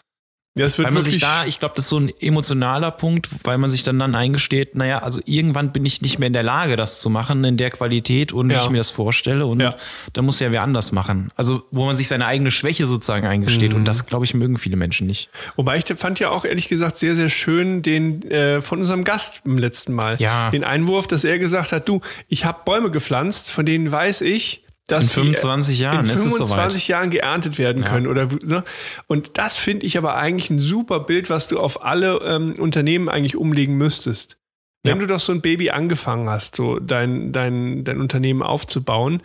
[0.54, 3.28] Ja, es wird weil man sich da, ich glaube, das ist so ein emotionaler Punkt,
[3.42, 6.42] weil man sich dann dann eingesteht, naja, also irgendwann bin ich nicht mehr in der
[6.42, 8.60] Lage, das zu machen in der Qualität und ja.
[8.60, 9.76] wie ich mir das vorstelle und ja.
[10.12, 11.30] dann muss ja wer anders machen.
[11.36, 13.78] Also wo man sich seine eigene Schwäche sozusagen eingesteht mhm.
[13.78, 15.30] und das, glaube ich, mögen viele Menschen nicht.
[15.56, 19.40] Wobei ich fand ja auch ehrlich gesagt sehr, sehr schön den äh, von unserem Gast
[19.46, 20.16] im letzten Mal.
[20.18, 20.50] Ja.
[20.50, 24.64] Den Einwurf, dass er gesagt hat, du, ich habe Bäume gepflanzt, von denen weiß ich,
[24.88, 28.06] dass in 25 die, Jahren in 25 Jahren geerntet werden können.
[28.06, 28.10] Ja.
[28.10, 28.64] Oder, ne?
[29.06, 33.08] Und das finde ich aber eigentlich ein super Bild, was du auf alle ähm, Unternehmen
[33.08, 34.38] eigentlich umlegen müsstest.
[34.82, 35.02] Wenn ja.
[35.02, 39.22] du doch so ein Baby angefangen hast, so dein, dein, dein Unternehmen aufzubauen,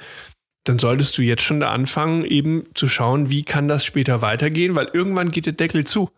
[0.64, 4.76] dann solltest du jetzt schon da anfangen, eben zu schauen, wie kann das später weitergehen,
[4.76, 6.12] weil irgendwann geht der Deckel zu.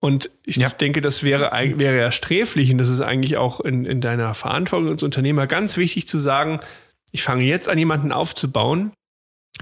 [0.00, 0.68] Und ich ja.
[0.68, 4.90] denke, das wäre, wäre ja sträflich und das ist eigentlich auch in, in deiner Verantwortung
[4.90, 6.60] als Unternehmer ganz wichtig zu sagen,
[7.12, 8.92] ich fange jetzt an, jemanden aufzubauen,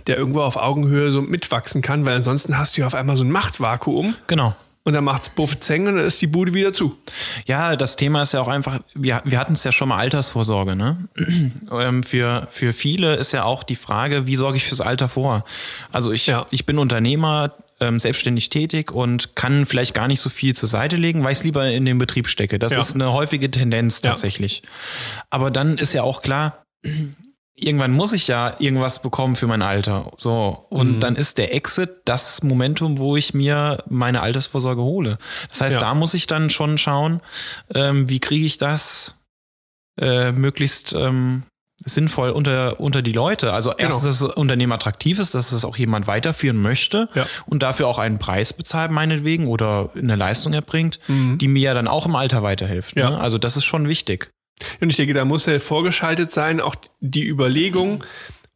[0.06, 3.24] der irgendwo auf Augenhöhe so mitwachsen kann, weil ansonsten hast du ja auf einmal so
[3.24, 4.16] ein Machtvakuum.
[4.26, 4.54] Genau.
[4.84, 6.96] Und dann macht's Buff Zeng und dann ist die Bude wieder zu.
[7.44, 10.76] Ja, das Thema ist ja auch einfach, wir, wir hatten es ja schon mal Altersvorsorge,
[10.76, 11.08] ne?
[11.72, 15.44] Ähm, für, für viele ist ja auch die Frage, wie sorge ich fürs Alter vor?
[15.90, 16.46] Also ich, ja.
[16.50, 20.96] ich bin Unternehmer, ähm, selbstständig tätig und kann vielleicht gar nicht so viel zur Seite
[20.96, 22.60] legen, weil ich es lieber in den Betrieb stecke.
[22.60, 22.78] Das ja.
[22.78, 24.62] ist eine häufige Tendenz tatsächlich.
[24.62, 25.24] Ja.
[25.30, 26.64] Aber dann ist ja auch klar,
[27.56, 30.12] irgendwann muss ich ja irgendwas bekommen für mein Alter.
[30.16, 30.66] So.
[30.68, 31.00] Und mhm.
[31.00, 35.18] dann ist der Exit das Momentum, wo ich mir meine Altersvorsorge hole.
[35.48, 35.80] Das heißt, ja.
[35.80, 37.20] da muss ich dann schon schauen,
[37.74, 39.14] ähm, wie kriege ich das
[39.98, 41.44] äh, möglichst ähm,
[41.84, 43.52] sinnvoll unter, unter die Leute.
[43.52, 43.82] Also genau.
[43.82, 47.26] erstens, dass das Unternehmen attraktiv ist, dass es auch jemand weiterführen möchte ja.
[47.46, 51.38] und dafür auch einen Preis bezahlt, meinetwegen, oder eine Leistung erbringt, mhm.
[51.38, 52.96] die mir ja dann auch im Alter weiterhilft.
[52.96, 53.10] Ja.
[53.10, 53.20] Ne?
[53.20, 54.30] Also das ist schon wichtig.
[54.80, 58.02] Und ich denke, da muss ja vorgeschaltet sein, auch die Überlegung,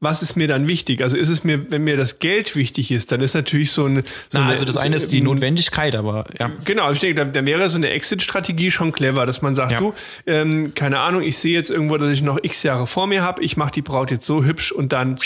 [0.01, 1.03] was ist mir dann wichtig?
[1.03, 4.03] Also ist es mir, wenn mir das Geld wichtig ist, dann ist natürlich so, eine.
[4.31, 6.51] So Na, also das eine ist die Notwendigkeit, aber ja.
[6.65, 9.73] Genau, also ich denke, da, da wäre so eine Exit-Strategie schon clever, dass man sagt,
[9.73, 9.79] ja.
[9.79, 9.95] du,
[10.27, 13.43] ähm, keine Ahnung, ich sehe jetzt irgendwo, dass ich noch x Jahre vor mir habe,
[13.43, 15.19] ich mache die Braut jetzt so hübsch und dann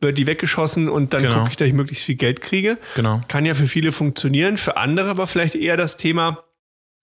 [0.00, 1.38] wird die weggeschossen und dann genau.
[1.38, 2.76] gucke ich, dass ich möglichst viel Geld kriege.
[2.96, 3.22] Genau.
[3.28, 6.44] Kann ja für viele funktionieren, für andere aber vielleicht eher das Thema,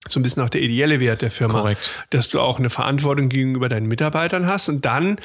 [0.08, 2.06] so ein bisschen auch der ideelle Wert der Firma, Korrekt.
[2.10, 5.18] dass du auch eine Verantwortung gegenüber deinen Mitarbeitern hast und dann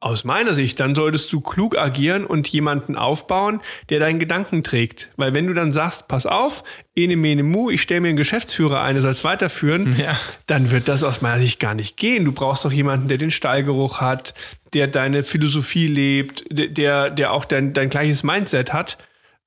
[0.00, 5.10] aus meiner Sicht, dann solltest du klug agieren und jemanden aufbauen, der deinen Gedanken trägt.
[5.16, 6.62] Weil wenn du dann sagst, pass auf,
[6.94, 10.16] ene mene mu, ich stelle mir einen Geschäftsführer ein, der soll es weiterführen, ja.
[10.46, 12.24] dann wird das aus meiner Sicht gar nicht gehen.
[12.24, 14.34] Du brauchst doch jemanden, der den Stallgeruch hat,
[14.72, 18.98] der deine Philosophie lebt, der, der auch dein, dein gleiches Mindset hat.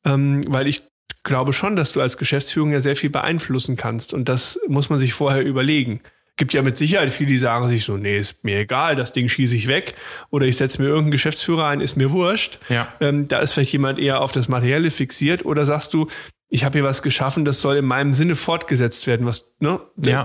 [0.03, 0.81] Ähm, weil ich
[1.23, 4.13] glaube schon, dass du als Geschäftsführung ja sehr viel beeinflussen kannst.
[4.13, 6.01] Und das muss man sich vorher überlegen
[6.41, 9.27] gibt ja mit Sicherheit viele, die sagen sich so, nee, ist mir egal, das Ding
[9.27, 9.93] schieße ich weg
[10.31, 12.57] oder ich setze mir irgendeinen Geschäftsführer ein, ist mir wurscht.
[12.67, 12.91] Ja.
[12.99, 16.07] Ähm, da ist vielleicht jemand eher auf das Materielle fixiert oder sagst du,
[16.49, 19.27] ich habe hier was geschaffen, das soll in meinem Sinne fortgesetzt werden.
[19.27, 19.79] Was, ne?
[19.97, 20.23] Ja,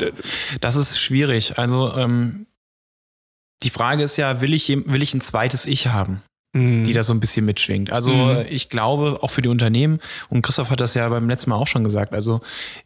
[0.63, 1.59] das ist schwierig.
[1.59, 2.47] Also ähm,
[3.63, 6.23] die Frage ist ja, will ich, will ich ein zweites Ich haben?
[6.57, 6.85] Mhm.
[6.85, 7.93] die da so ein bisschen mitschwingt.
[7.93, 8.47] Also mhm.
[8.49, 11.67] ich glaube, auch für die Unternehmen, und Christoph hat das ja beim letzten Mal auch
[11.67, 12.41] schon gesagt, also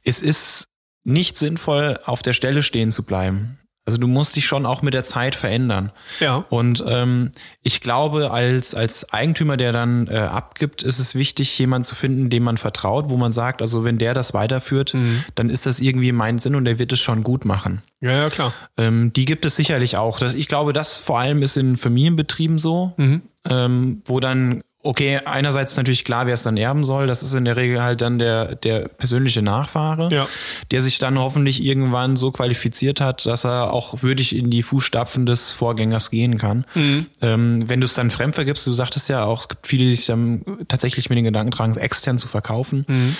[0.04, 0.66] es ist
[1.04, 3.59] nicht sinnvoll, auf der Stelle stehen zu bleiben.
[3.86, 5.90] Also du musst dich schon auch mit der Zeit verändern.
[6.20, 6.44] Ja.
[6.50, 11.84] Und ähm, ich glaube, als, als Eigentümer, der dann äh, abgibt, ist es wichtig, jemanden
[11.84, 15.24] zu finden, dem man vertraut, wo man sagt, also wenn der das weiterführt, mhm.
[15.34, 17.82] dann ist das irgendwie mein Sinn und der wird es schon gut machen.
[18.00, 18.52] Ja, ja, klar.
[18.76, 20.18] Ähm, die gibt es sicherlich auch.
[20.18, 23.22] Das, ich glaube, das vor allem ist in Familienbetrieben so, mhm.
[23.48, 27.06] ähm, wo dann Okay, einerseits natürlich klar, wer es dann erben soll.
[27.06, 30.26] Das ist in der Regel halt dann der, der persönliche Nachfahre, ja.
[30.70, 35.26] der sich dann hoffentlich irgendwann so qualifiziert hat, dass er auch würdig in die Fußstapfen
[35.26, 36.64] des Vorgängers gehen kann.
[36.74, 37.06] Mhm.
[37.20, 39.94] Ähm, wenn du es dann fremd vergibst, du sagtest ja auch, es gibt viele, die
[39.94, 42.86] sich dann tatsächlich mit den Gedanken tragen, es extern zu verkaufen.
[42.88, 43.16] Mhm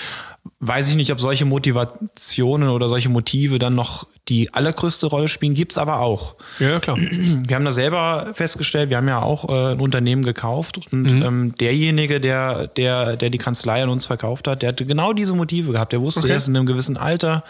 [0.59, 5.53] weiß ich nicht, ob solche Motivationen oder solche Motive dann noch die allergrößte Rolle spielen.
[5.53, 6.35] Gibt's aber auch.
[6.59, 6.97] Ja, klar.
[6.97, 11.23] Wir haben da selber festgestellt, wir haben ja auch äh, ein Unternehmen gekauft und mhm.
[11.23, 15.33] ähm, derjenige, der, der, der die Kanzlei an uns verkauft hat, der hatte genau diese
[15.33, 15.93] Motive gehabt.
[15.93, 16.31] Der wusste, okay.
[16.31, 17.43] er ist in einem gewissen Alter.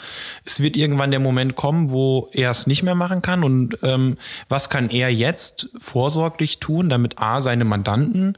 [0.46, 3.44] Es wird irgendwann der Moment kommen, wo er es nicht mehr machen kann.
[3.44, 8.38] Und ähm, was kann er jetzt vorsorglich tun, damit A, seine Mandanten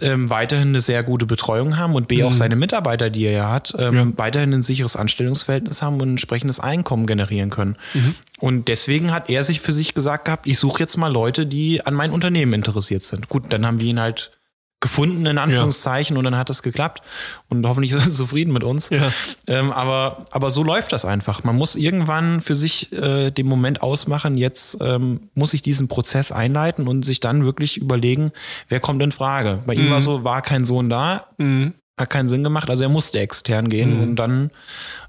[0.00, 2.24] ähm, weiterhin eine sehr gute Betreuung haben und B, mhm.
[2.24, 4.06] auch seine Mitarbeiter, die er ja hat, ähm, ja.
[4.16, 7.76] weiterhin ein sicheres Anstellungsverhältnis haben und ein entsprechendes Einkommen generieren können.
[7.94, 8.14] Mhm.
[8.38, 11.84] Und deswegen hat er sich für sich gesagt gehabt, ich suche jetzt mal Leute, die
[11.84, 13.28] an mein Unternehmen interessiert sind.
[13.28, 14.37] Gut, dann haben wir ihn halt
[14.80, 16.18] gefunden, in Anführungszeichen, ja.
[16.18, 17.02] und dann hat das geklappt.
[17.48, 18.90] Und hoffentlich ist er zufrieden mit uns.
[18.90, 19.12] Ja.
[19.46, 21.44] Ähm, aber, aber so läuft das einfach.
[21.44, 26.32] Man muss irgendwann für sich äh, den Moment ausmachen, jetzt ähm, muss ich diesen Prozess
[26.32, 28.32] einleiten und sich dann wirklich überlegen,
[28.68, 29.62] wer kommt in Frage.
[29.66, 29.86] Bei mhm.
[29.86, 31.74] ihm war so, war kein Sohn da, mhm.
[31.96, 34.02] hat keinen Sinn gemacht, also er musste extern gehen mhm.
[34.02, 34.50] und dann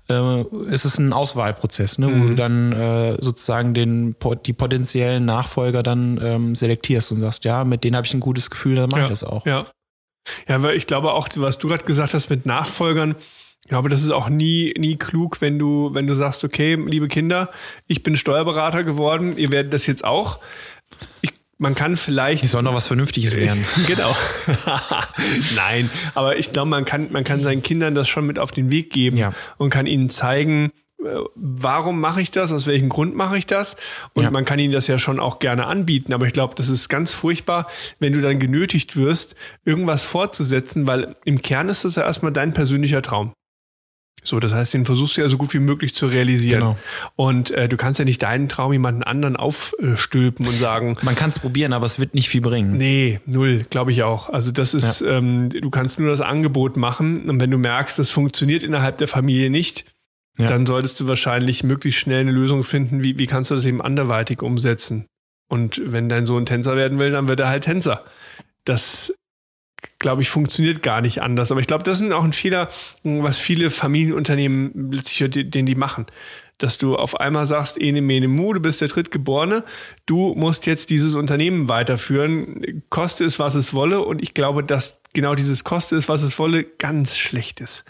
[0.09, 0.41] äh,
[0.71, 2.23] ist es ein Auswahlprozess, ne, mhm.
[2.23, 7.63] wo du dann äh, sozusagen den, die potenziellen Nachfolger dann ähm, selektierst und sagst, ja,
[7.63, 9.45] mit denen habe ich ein gutes Gefühl, dann mache ja, ich das auch.
[9.45, 9.65] Ja.
[10.47, 13.15] ja, weil ich glaube auch, was du gerade gesagt hast mit Nachfolgern,
[13.65, 17.07] ich glaube, das ist auch nie, nie klug, wenn du, wenn du sagst, okay, liebe
[17.07, 17.51] Kinder,
[17.87, 20.39] ich bin Steuerberater geworden, ihr werdet das jetzt auch.
[21.21, 22.41] Ich man kann vielleicht.
[22.41, 23.63] Die sollen noch was Vernünftiges lernen.
[23.87, 24.15] genau.
[25.55, 28.71] Nein, aber ich glaube, man kann, man kann seinen Kindern das schon mit auf den
[28.71, 29.33] Weg geben ja.
[29.57, 30.71] und kann ihnen zeigen,
[31.03, 33.75] äh, warum mache ich das, aus welchem Grund mache ich das.
[34.13, 34.31] Und ja.
[34.31, 36.13] man kann ihnen das ja schon auch gerne anbieten.
[36.13, 37.67] Aber ich glaube, das ist ganz furchtbar,
[37.99, 42.53] wenn du dann genötigt wirst, irgendwas fortzusetzen, weil im Kern ist das ja erstmal dein
[42.53, 43.33] persönlicher Traum.
[44.23, 46.59] So, das heißt, den versuchst du ja so gut wie möglich zu realisieren.
[46.59, 46.77] Genau.
[47.15, 50.97] Und äh, du kannst ja nicht deinen Traum jemanden anderen aufstülpen und sagen.
[51.01, 52.77] Man kann es probieren, aber es wird nicht viel bringen.
[52.77, 54.29] Nee, null, glaube ich auch.
[54.29, 55.17] Also das ist, ja.
[55.17, 57.29] ähm, du kannst nur das Angebot machen.
[57.29, 59.85] Und wenn du merkst, das funktioniert innerhalb der Familie nicht,
[60.37, 60.47] ja.
[60.47, 63.81] dann solltest du wahrscheinlich möglichst schnell eine Lösung finden, wie, wie kannst du das eben
[63.81, 65.05] anderweitig umsetzen.
[65.47, 68.05] Und wenn dein Sohn Tänzer werden will, dann wird er halt Tänzer.
[68.65, 69.13] Das
[69.99, 71.51] glaube ich, funktioniert gar nicht anders.
[71.51, 72.69] Aber ich glaube, das ist auch ein Fehler,
[73.03, 76.05] was viele Familienunternehmen letztlich, den die machen.
[76.57, 79.63] Dass du auf einmal sagst, ene mene mu, du bist der Drittgeborene,
[80.05, 84.01] du musst jetzt dieses Unternehmen weiterführen, koste es, was es wolle.
[84.01, 87.85] Und ich glaube, dass genau dieses koste es, was es wolle, ganz schlecht ist.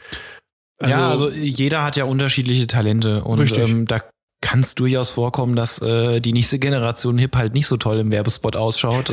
[0.80, 4.02] Also, ja, also jeder hat ja unterschiedliche Talente und ähm, da
[4.42, 8.12] kann es durchaus vorkommen, dass äh, die nächste Generation Hip halt nicht so toll im
[8.12, 9.12] Werbespot ausschaut.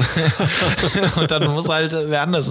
[1.16, 2.50] und dann muss halt äh, wer anders.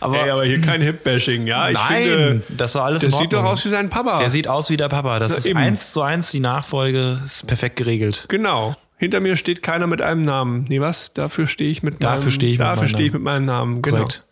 [0.00, 1.70] Aber, Ey, aber hier kein Hip-Bashing, ja?
[1.70, 4.16] Ich nein, finde, das war alles Der sieht doch aus wie sein Papa.
[4.18, 5.18] Der sieht aus wie der Papa.
[5.18, 5.58] Das Na, ist eben.
[5.58, 8.26] eins zu eins die Nachfolge, ist perfekt geregelt.
[8.28, 8.76] Genau.
[8.98, 10.66] Hinter mir steht keiner mit einem Namen.
[10.68, 11.14] Nee, was?
[11.14, 13.82] Dafür stehe ich mit dafür meinem stehe ich Dafür stehe ich mit meinem Namen.
[13.82, 13.96] Genau.
[13.96, 14.22] Korrekt.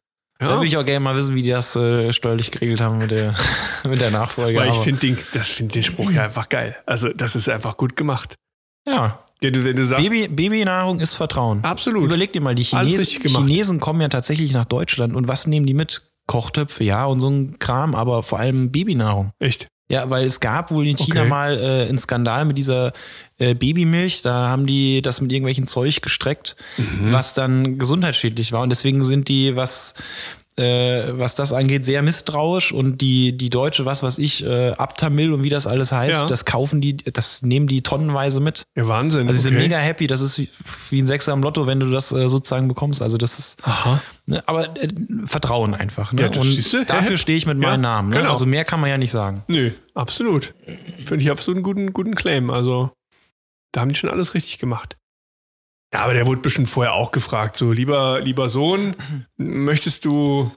[0.40, 0.46] Ja.
[0.46, 3.10] Da will ich auch gerne mal wissen, wie die das äh, steuerlich geregelt haben mit
[3.10, 3.34] der,
[3.86, 4.58] mit der Nachfolge.
[4.58, 6.76] Weil ich finde den, find den Spruch ja einfach geil.
[6.86, 8.34] Also, das ist einfach gut gemacht.
[8.86, 9.22] Ja.
[9.42, 11.62] ja du, wenn du sagst, Baby, Babynahrung ist Vertrauen.
[11.62, 12.04] Absolut.
[12.04, 15.74] Überleg dir mal, die Chinesen, Chinesen kommen ja tatsächlich nach Deutschland und was nehmen die
[15.74, 16.02] mit?
[16.26, 19.32] Kochtöpfe, ja, und so ein Kram, aber vor allem Babynahrung.
[19.40, 19.66] Echt?
[19.90, 21.28] Ja, weil es gab wohl in China okay.
[21.28, 22.92] mal äh, einen Skandal mit dieser
[23.38, 24.22] äh, Babymilch.
[24.22, 27.10] Da haben die das mit irgendwelchen Zeug gestreckt, mhm.
[27.10, 28.62] was dann gesundheitsschädlich war.
[28.62, 29.94] Und deswegen sind die, was
[30.60, 35.32] äh, was das angeht, sehr misstrauisch und die, die deutsche, was weiß ich, äh, Abtamil
[35.32, 36.26] und wie das alles heißt, ja.
[36.26, 38.64] das kaufen die, das nehmen die tonnenweise mit.
[38.76, 39.26] Ja, Wahnsinn.
[39.28, 39.56] Also sie okay.
[39.56, 40.40] sind mega happy, das ist
[40.90, 43.02] wie ein Sechser am Lotto, wenn du das äh, sozusagen bekommst.
[43.02, 44.02] Also das ist, Aha.
[44.26, 44.88] Ne, aber äh,
[45.26, 46.12] Vertrauen einfach.
[46.12, 46.22] Ne?
[46.22, 48.10] Ja, und dafür stehe ich mit ja, meinem Namen.
[48.10, 48.18] Ne?
[48.18, 48.30] Genau.
[48.30, 49.42] Also mehr kann man ja nicht sagen.
[49.48, 50.54] Nö, absolut.
[51.04, 52.50] Finde ich absolut einen guten, guten Claim.
[52.50, 52.90] Also
[53.72, 54.96] da haben die schon alles richtig gemacht.
[55.92, 57.56] Ja, aber der wurde bestimmt vorher auch gefragt.
[57.56, 58.94] So, lieber, lieber Sohn,
[59.36, 60.50] möchtest du,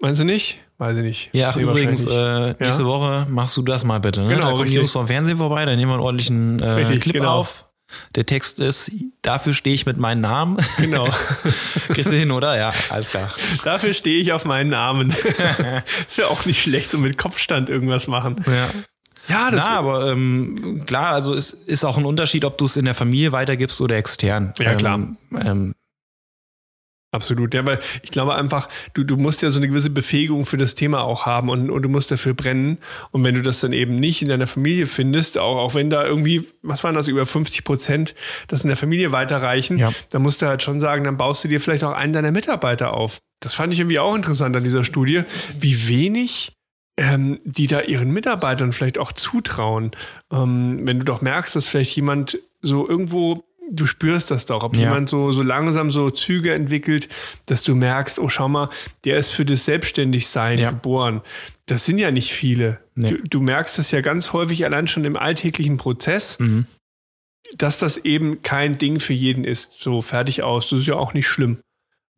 [0.00, 0.60] meinst du nicht?
[0.78, 1.30] Weiß ich nicht.
[1.32, 2.88] Ja, ach, nee, übrigens, äh, nächste ja?
[2.88, 4.22] Woche machst du das mal bitte.
[4.22, 4.28] Ne?
[4.28, 7.02] Genau, da kommen die Jungs vom Fernsehen vorbei, dann nehmen wir einen ordentlichen äh, richtig,
[7.02, 7.40] Clip genau.
[7.40, 7.66] auf.
[8.14, 10.58] Der Text ist, dafür stehe ich mit meinem Namen.
[10.78, 11.08] Genau.
[11.88, 12.56] Kriegst du hin, oder?
[12.56, 13.34] Ja, alles klar.
[13.64, 15.10] Dafür stehe ich auf meinen Namen.
[16.08, 18.44] ist ja auch nicht schlecht, so mit Kopfstand irgendwas machen.
[18.46, 18.70] Ja.
[19.30, 22.76] Ja, das Na, aber ähm, klar, also es ist auch ein Unterschied, ob du es
[22.76, 24.52] in der Familie weitergibst oder extern.
[24.58, 24.96] Ja, klar.
[24.96, 25.74] Ähm, ähm,
[27.12, 30.56] Absolut, ja, weil ich glaube einfach, du, du musst ja so eine gewisse Befähigung für
[30.56, 32.78] das Thema auch haben und, und du musst dafür brennen.
[33.10, 36.04] Und wenn du das dann eben nicht in deiner Familie findest, auch, auch wenn da
[36.04, 38.14] irgendwie, was waren das, über 50 Prozent
[38.46, 39.92] das in der Familie weiterreichen, ja.
[40.10, 42.94] dann musst du halt schon sagen, dann baust du dir vielleicht auch einen deiner Mitarbeiter
[42.94, 43.18] auf.
[43.40, 45.24] Das fand ich irgendwie auch interessant an dieser Studie,
[45.58, 46.59] wie wenig
[47.00, 49.92] ähm, die da ihren Mitarbeitern vielleicht auch zutrauen.
[50.30, 54.74] Ähm, wenn du doch merkst, dass vielleicht jemand so irgendwo du spürst das doch, ob
[54.74, 54.82] ja.
[54.82, 57.08] jemand so, so langsam so Züge entwickelt,
[57.46, 58.68] dass du merkst, oh, schau mal,
[59.04, 60.70] der ist für das Selbstständigsein ja.
[60.70, 61.22] geboren.
[61.66, 62.80] Das sind ja nicht viele.
[62.96, 63.10] Nee.
[63.10, 66.66] Du, du, merkst das ja ganz häufig allein schon im alltäglichen Prozess, mhm.
[67.56, 69.74] dass das eben kein Ding für jeden ist.
[69.78, 70.68] So fertig aus.
[70.68, 71.58] Das ist ja auch nicht schlimm.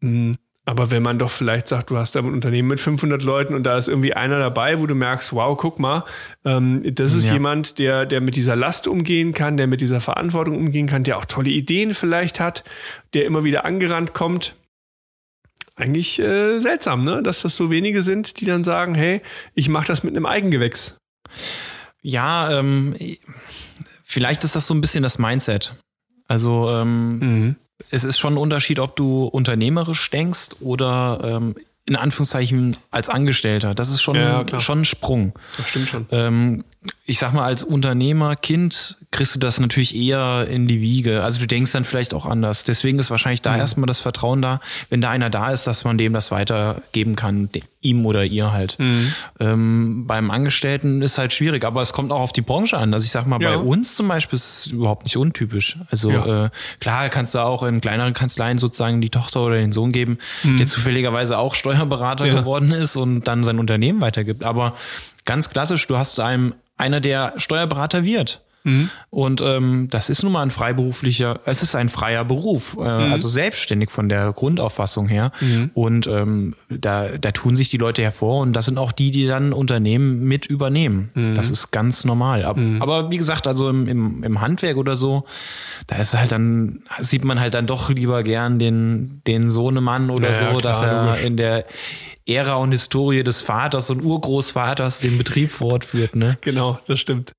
[0.01, 0.37] Mhm.
[0.65, 3.65] Aber wenn man doch vielleicht sagt, du hast da ein Unternehmen mit 500 Leuten und
[3.65, 6.05] da ist irgendwie einer dabei, wo du merkst, wow, guck mal,
[6.45, 7.33] ähm, das ist ja.
[7.33, 11.19] jemand, der, der mit dieser Last umgehen kann, der mit dieser Verantwortung umgehen kann, der
[11.19, 12.63] auch tolle Ideen vielleicht hat,
[13.13, 14.55] der immer wieder angerannt kommt.
[15.75, 17.25] Eigentlich äh, seltsam, ne?
[17.25, 19.21] dass das so wenige sind, die dann sagen, hey,
[19.55, 20.97] ich mache das mit einem Eigengewächs.
[22.03, 22.95] Ja, ähm,
[24.05, 25.75] vielleicht ist das so ein bisschen das Mindset.
[26.29, 27.57] Also ähm, mhm
[27.91, 33.75] es ist schon ein Unterschied, ob du unternehmerisch denkst oder ähm, in Anführungszeichen als Angestellter.
[33.75, 35.33] Das ist schon, ja, schon ein Sprung.
[35.57, 36.07] Das stimmt schon.
[36.11, 36.65] Ähm,
[37.05, 41.23] ich sag mal, als Unternehmer, Kind, kriegst du das natürlich eher in die Wiege.
[41.23, 42.65] Also du denkst dann vielleicht auch anders.
[42.65, 43.59] Deswegen ist wahrscheinlich da mhm.
[43.61, 47.49] erstmal das Vertrauen da, wenn da einer da ist, dass man dem das weitergeben kann,
[47.83, 48.79] ihm oder ihr halt.
[48.79, 49.13] Mhm.
[49.39, 52.95] Ähm, beim Angestellten ist halt schwierig, aber es kommt auch auf die Branche an.
[52.95, 53.51] Also ich sag mal, ja.
[53.51, 55.77] bei uns zum Beispiel ist es überhaupt nicht untypisch.
[55.91, 56.47] Also ja.
[56.47, 60.19] äh, klar kannst du auch in kleineren Kanzleien sozusagen die Tochter oder den Sohn geben,
[60.43, 60.59] mhm.
[60.59, 62.41] der zufälligerweise auch Steuerberater ja.
[62.41, 64.43] geworden ist und dann sein Unternehmen weitergibt.
[64.43, 64.75] Aber
[65.25, 68.43] ganz klassisch, du hast einem einer, der Steuerberater wird.
[68.65, 68.91] Mhm.
[69.11, 73.13] Und ähm, das ist nun mal ein freiberuflicher, es ist ein freier Beruf, äh, mhm.
[73.13, 75.33] also selbstständig von der Grundauffassung her.
[75.41, 75.71] Mhm.
[75.75, 79.27] Und ähm, da, da tun sich die Leute hervor und das sind auch die, die
[79.27, 81.11] dann Unternehmen mit übernehmen.
[81.15, 81.35] Mhm.
[81.35, 82.45] Das ist ganz normal.
[82.45, 82.81] Aber, mhm.
[82.81, 85.25] aber wie gesagt, also im, im, im Handwerk oder so,
[85.89, 90.31] da ist halt dann, sieht man halt dann doch lieber gern den, den Sohnemann oder
[90.31, 91.25] ja, so, klar, dass er logisch.
[91.25, 91.65] in der
[92.27, 96.15] Ära und Historie des Vaters und Urgroßvaters den Betrieb fortführt.
[96.17, 96.39] Ne?
[96.41, 97.33] Genau, das stimmt.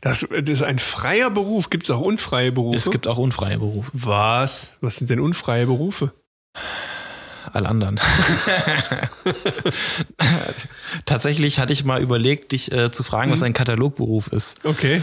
[0.00, 1.70] Das, das ist ein freier Beruf.
[1.70, 2.76] Gibt es auch unfreie Berufe?
[2.76, 3.90] Es gibt auch unfreie Berufe.
[3.94, 4.74] Was?
[4.80, 6.12] Was sind denn unfreie Berufe?
[7.52, 7.98] Alle anderen.
[11.06, 13.32] Tatsächlich hatte ich mal überlegt, dich äh, zu fragen, hm.
[13.32, 14.64] was ein Katalogberuf ist.
[14.64, 15.02] Okay.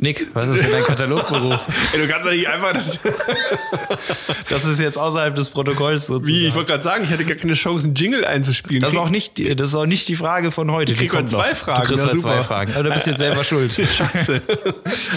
[0.00, 1.60] Nick, was ist denn dein Katalogberuf?
[1.92, 2.98] Ey, du kannst doch nicht einfach das.
[4.50, 6.26] das ist jetzt außerhalb des Protokolls sozusagen.
[6.26, 6.46] Wie?
[6.46, 8.80] Ich wollte gerade sagen, ich hatte gar keine Chance, einen Jingle einzuspielen.
[8.80, 10.92] Das ist auch nicht, das ist auch nicht die Frage von heute.
[10.92, 11.56] Ich krieg zwei noch.
[11.56, 11.82] Fragen.
[11.82, 12.74] Du kriegst ja, zwei Fragen.
[12.74, 13.72] Aber du bist jetzt selber schuld.
[13.72, 14.42] Scheiße.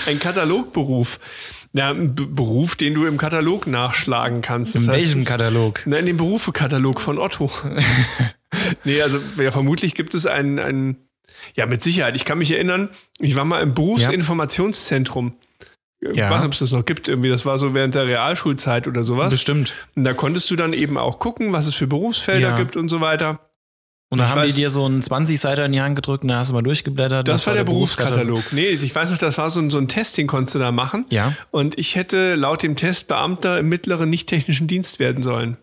[0.07, 1.19] Ein Katalogberuf.
[1.73, 4.75] Ja, ein B Beruf, den du im Katalog nachschlagen kannst.
[4.75, 5.81] Das in heißt, welchem Katalog?
[5.85, 7.51] Nein, in dem Berufekatalog von Otto.
[8.85, 11.08] nee, also ja, vermutlich gibt es einen, einen
[11.55, 12.15] Ja, mit Sicherheit.
[12.15, 15.33] Ich kann mich erinnern, ich war mal im Berufsinformationszentrum.
[16.01, 16.11] Ja.
[16.11, 17.09] Ich weiß nicht, ob es das noch gibt.
[17.09, 19.31] Irgendwie, das war so während der Realschulzeit oder sowas.
[19.31, 19.73] Bestimmt.
[19.95, 22.57] Und da konntest du dann eben auch gucken, was es für Berufsfelder ja.
[22.57, 23.39] gibt und so weiter.
[24.11, 26.39] Und dann haben weiß, die dir so einen 20-Seiter in die Hand gedrückt und da
[26.39, 27.27] hast du mal durchgeblättert.
[27.27, 28.43] Das, das war der, der Berufskatalog.
[28.53, 30.71] Nee, ich weiß nicht, das war so ein, so ein Test, den konntest du da
[30.71, 31.05] machen.
[31.09, 31.35] Ja.
[31.51, 35.57] Und ich hätte laut dem Test Beamter im mittleren nicht-technischen Dienst werden sollen.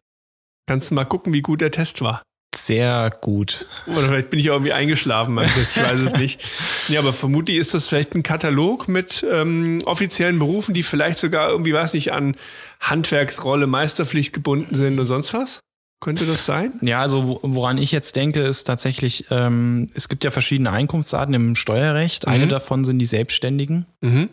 [0.68, 2.22] Kannst du mal gucken, wie gut der Test war.
[2.56, 3.66] Sehr gut.
[3.86, 6.40] Oder vielleicht bin ich irgendwie eingeschlafen, ich weiß es nicht.
[6.88, 11.50] Ja, aber vermutlich ist das vielleicht ein Katalog mit ähm, offiziellen Berufen, die vielleicht sogar
[11.50, 12.36] irgendwie, weiß nicht, an
[12.80, 15.60] Handwerksrolle, Meisterpflicht gebunden sind und sonst was?
[16.00, 16.74] Könnte das sein?
[16.82, 21.56] Ja, also woran ich jetzt denke, ist tatsächlich, ähm, es gibt ja verschiedene Einkunftsarten im
[21.56, 22.26] Steuerrecht.
[22.26, 22.32] Mhm.
[22.32, 23.86] Eine davon sind die Selbstständigen.
[24.02, 24.30] Mhm.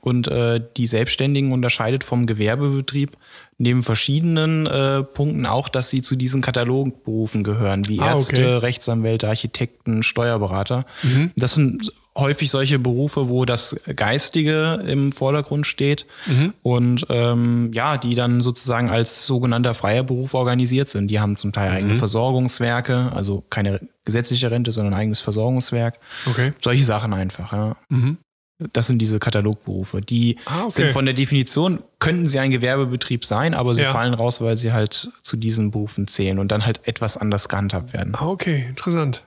[0.00, 3.12] Und äh, die Selbstständigen unterscheidet vom Gewerbebetrieb
[3.58, 8.56] neben verschiedenen äh, Punkten auch, dass sie zu diesen Katalogberufen gehören, wie Ärzte, ah, okay.
[8.58, 10.84] Rechtsanwälte, Architekten, Steuerberater.
[11.02, 11.30] Mhm.
[11.36, 16.54] Das sind häufig solche Berufe, wo das Geistige im Vordergrund steht mhm.
[16.62, 21.08] und ähm, ja, die dann sozusagen als sogenannter freier Beruf organisiert sind.
[21.08, 21.98] Die haben zum Teil eigene mhm.
[21.98, 25.98] Versorgungswerke, also keine gesetzliche Rente, sondern ein eigenes Versorgungswerk.
[26.26, 26.52] Okay.
[26.62, 27.76] Solche Sachen einfach, ja.
[27.88, 28.18] Mhm.
[28.72, 30.00] Das sind diese Katalogberufe.
[30.00, 30.70] Die ah, okay.
[30.70, 33.92] sind von der Definition, könnten sie ein Gewerbebetrieb sein, aber sie ja.
[33.92, 37.92] fallen raus, weil sie halt zu diesen Berufen zählen und dann halt etwas anders gehandhabt
[37.92, 38.14] werden.
[38.14, 39.24] Ah, okay, interessant.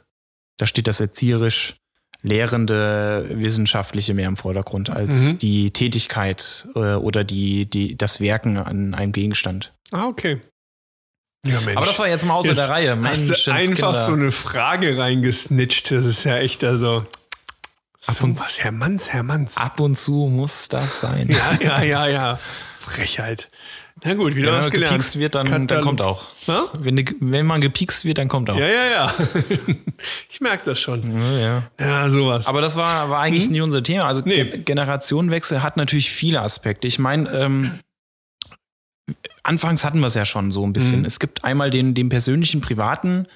[0.57, 1.75] Da steht das erzieherisch
[2.21, 5.37] lehrende Wissenschaftliche mehr im Vordergrund als mhm.
[5.37, 9.73] die Tätigkeit äh, oder die, die, das Werken an einem Gegenstand.
[9.91, 10.41] Ah, okay.
[11.47, 11.77] Ja, Mensch.
[11.77, 12.95] Aber das war jetzt mal außer jetzt der Reihe.
[12.95, 15.91] Mensch, hast du einfach so eine Frage reingesnitcht.
[15.91, 17.05] Das ist ja echt also.
[17.99, 19.57] So und, was, Herr Manns, Herr Manns.
[19.57, 21.27] Ab und zu muss das sein.
[21.29, 22.39] Ja, ja, ja, ja.
[22.79, 23.49] Frechheit.
[24.03, 25.13] Na gut, wieder wenn was gelernt.
[25.13, 26.23] Wenn wird, dann, dann kommt auch.
[26.79, 28.57] Wenn, wenn, man gepiekst wird, dann kommt auch.
[28.57, 29.13] Ja, ja, ja.
[30.29, 31.21] ich merke das schon.
[31.21, 31.63] Ja, ja.
[31.77, 32.47] ja, sowas.
[32.47, 33.51] Aber das war, war eigentlich hm?
[33.51, 34.05] nicht unser Thema.
[34.05, 34.45] Also nee.
[34.45, 36.87] Generationenwechsel hat natürlich viele Aspekte.
[36.87, 37.79] Ich meine, ähm,
[39.43, 41.01] anfangs hatten wir es ja schon so ein bisschen.
[41.01, 41.05] Mhm.
[41.05, 43.27] Es gibt einmal den, den persönlichen, privaten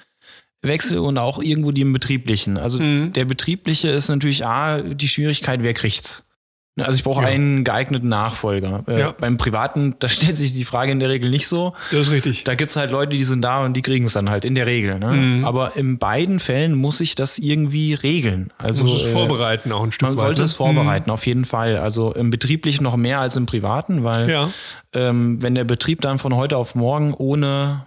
[0.64, 2.56] Wechsel und auch irgendwo den betrieblichen.
[2.56, 3.12] Also mhm.
[3.12, 6.24] der betriebliche ist natürlich A, die Schwierigkeit, wer kriegt's?
[6.76, 7.28] Ne, also ich brauche ja.
[7.28, 8.82] einen geeigneten Nachfolger.
[8.88, 9.12] Äh, ja.
[9.12, 11.74] Beim Privaten, da stellt sich die Frage in der Regel nicht so.
[11.92, 12.42] Das ist richtig.
[12.44, 14.66] Da gibt's halt Leute, die sind da und die kriegen es dann halt in der
[14.66, 14.98] Regel.
[14.98, 15.12] Ne?
[15.12, 15.44] Mhm.
[15.44, 18.52] Aber in beiden Fällen muss ich das irgendwie regeln.
[18.58, 20.46] Also muss es äh, vorbereiten auch ein Stück Man weit, sollte ne?
[20.46, 21.14] es vorbereiten, mhm.
[21.14, 21.76] auf jeden Fall.
[21.76, 24.50] Also im Betrieblichen noch mehr als im Privaten, weil ja.
[24.94, 27.86] ähm, wenn der Betrieb dann von heute auf morgen ohne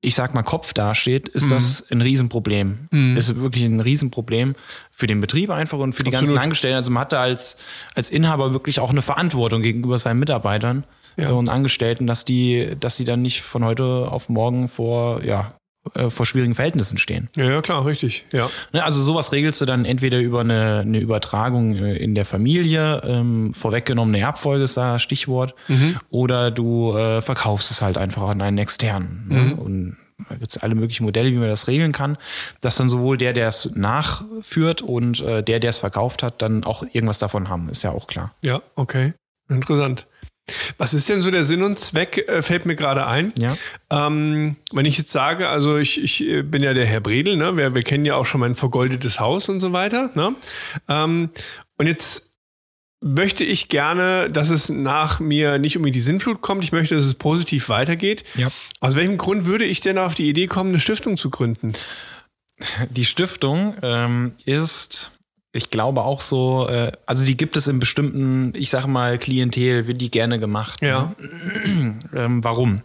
[0.00, 1.50] ich sag mal, Kopf dasteht, ist mhm.
[1.50, 2.88] das ein Riesenproblem.
[2.90, 3.16] Mhm.
[3.16, 4.54] Ist wirklich ein Riesenproblem
[4.90, 6.28] für den Betrieb einfach und für die Absolut.
[6.28, 6.76] ganzen Angestellten.
[6.76, 7.58] Also man hat da als,
[7.94, 10.84] als Inhaber wirklich auch eine Verantwortung gegenüber seinen Mitarbeitern
[11.16, 11.30] ja.
[11.30, 15.54] und Angestellten, dass die, dass die dann nicht von heute auf morgen vor, ja,
[15.94, 17.28] äh, vor schwierigen Verhältnissen stehen.
[17.36, 18.26] Ja, ja, klar, richtig.
[18.32, 18.50] Ja.
[18.72, 23.02] Ne, also sowas regelst du dann entweder über eine, eine Übertragung äh, in der Familie,
[23.04, 25.98] ähm, vorweggenommene Erbfolge ist da Stichwort, mhm.
[26.10, 29.26] oder du äh, verkaufst es halt einfach an einen externen.
[29.28, 29.40] Ne?
[29.40, 29.52] Mhm.
[29.52, 29.96] Und
[30.28, 32.16] da gibt es alle möglichen Modelle, wie man das regeln kann,
[32.60, 36.64] dass dann sowohl der, der es nachführt und äh, der, der es verkauft hat, dann
[36.64, 38.34] auch irgendwas davon haben, ist ja auch klar.
[38.42, 39.14] Ja, okay.
[39.48, 40.06] Interessant.
[40.78, 43.32] Was ist denn so der Sinn und Zweck, äh, fällt mir gerade ein.
[43.38, 43.56] Ja.
[43.90, 47.56] Ähm, wenn ich jetzt sage, also ich, ich äh, bin ja der Herr Bredel, ne?
[47.56, 50.10] wir, wir kennen ja auch schon mein vergoldetes Haus und so weiter.
[50.14, 50.34] Ne?
[50.88, 51.30] Ähm,
[51.78, 52.32] und jetzt
[53.00, 56.64] möchte ich gerne, dass es nach mir nicht um die Sinnflut kommt.
[56.64, 58.24] Ich möchte, dass es positiv weitergeht.
[58.34, 58.48] Ja.
[58.80, 61.72] Aus welchem Grund würde ich denn auf die Idee kommen, eine Stiftung zu gründen?
[62.90, 65.12] Die Stiftung ähm, ist
[65.52, 69.86] ich glaube auch so, äh, also die gibt es in bestimmten, ich sage mal, Klientel,
[69.86, 70.82] wird die gerne gemacht.
[70.82, 71.14] Ja.
[71.18, 71.98] Ne?
[72.14, 72.82] ähm, warum?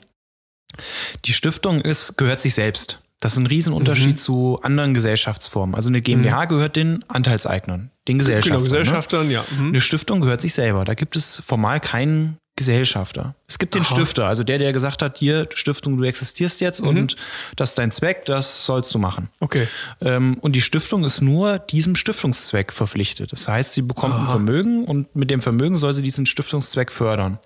[1.25, 2.99] Die Stiftung ist, gehört sich selbst.
[3.19, 4.17] Das ist ein Riesenunterschied mhm.
[4.17, 5.75] zu anderen Gesellschaftsformen.
[5.75, 6.49] Also eine GmbH mhm.
[6.49, 8.63] gehört den Anteilseignern, den Gesellschaftern.
[8.63, 9.33] Genau, Gesellschaftern, ne?
[9.33, 9.45] ja.
[9.57, 9.67] Mhm.
[9.67, 10.85] Eine Stiftung gehört sich selber.
[10.85, 13.33] Da gibt es formal keinen Gesellschafter.
[13.47, 13.95] Es gibt den Aha.
[13.95, 16.89] Stifter, also der, der gesagt hat, hier, Stiftung, du existierst jetzt mhm.
[16.89, 17.15] und
[17.55, 19.29] das ist dein Zweck, das sollst du machen.
[19.39, 19.67] Okay.
[19.99, 23.31] Ähm, und die Stiftung ist nur diesem Stiftungszweck verpflichtet.
[23.31, 24.21] Das heißt, sie bekommt Aha.
[24.21, 27.39] ein Vermögen und mit dem Vermögen soll sie diesen Stiftungszweck fördern.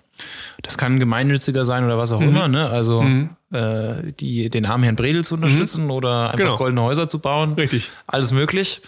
[0.60, 2.28] Das kann gemeinnütziger sein oder was auch mhm.
[2.28, 2.68] immer, ne?
[2.68, 3.30] Also mhm.
[3.52, 5.92] äh, die, den armen Herrn Bredel zu unterstützen mhm.
[5.92, 6.56] oder einfach genau.
[6.58, 7.54] goldene Häuser zu bauen.
[7.54, 7.90] Richtig.
[8.06, 8.82] Alles möglich.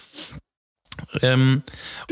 [1.22, 1.62] Ähm,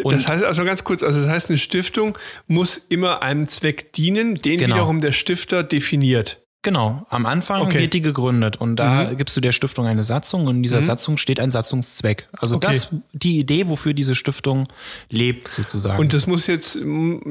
[0.02, 2.16] das heißt also ganz kurz, also das heißt, eine Stiftung
[2.46, 4.76] muss immer einem Zweck dienen, den genau.
[4.76, 6.40] wiederum der Stifter definiert.
[6.66, 7.78] Genau, am Anfang okay.
[7.78, 9.16] wird die gegründet und da mhm.
[9.16, 10.86] gibst du der Stiftung eine Satzung und in dieser mhm.
[10.86, 12.26] Satzung steht ein Satzungszweck.
[12.36, 12.66] Also okay.
[12.66, 14.66] das die Idee, wofür diese Stiftung
[15.08, 16.00] lebt sozusagen.
[16.00, 16.76] Und das muss jetzt,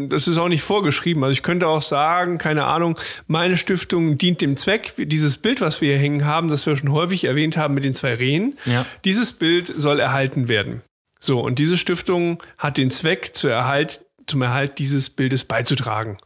[0.07, 1.21] das ist auch nicht vorgeschrieben.
[1.21, 2.97] Also ich könnte auch sagen, keine Ahnung,
[3.27, 6.93] meine Stiftung dient dem Zweck, dieses Bild, was wir hier hängen haben, das wir schon
[6.93, 8.85] häufig erwähnt haben mit den zwei Rehen, ja.
[9.03, 10.81] dieses Bild soll erhalten werden.
[11.25, 16.17] So, und diese Stiftung hat den Zweck, zu Erhalt, zum Erhalt dieses Bildes beizutragen.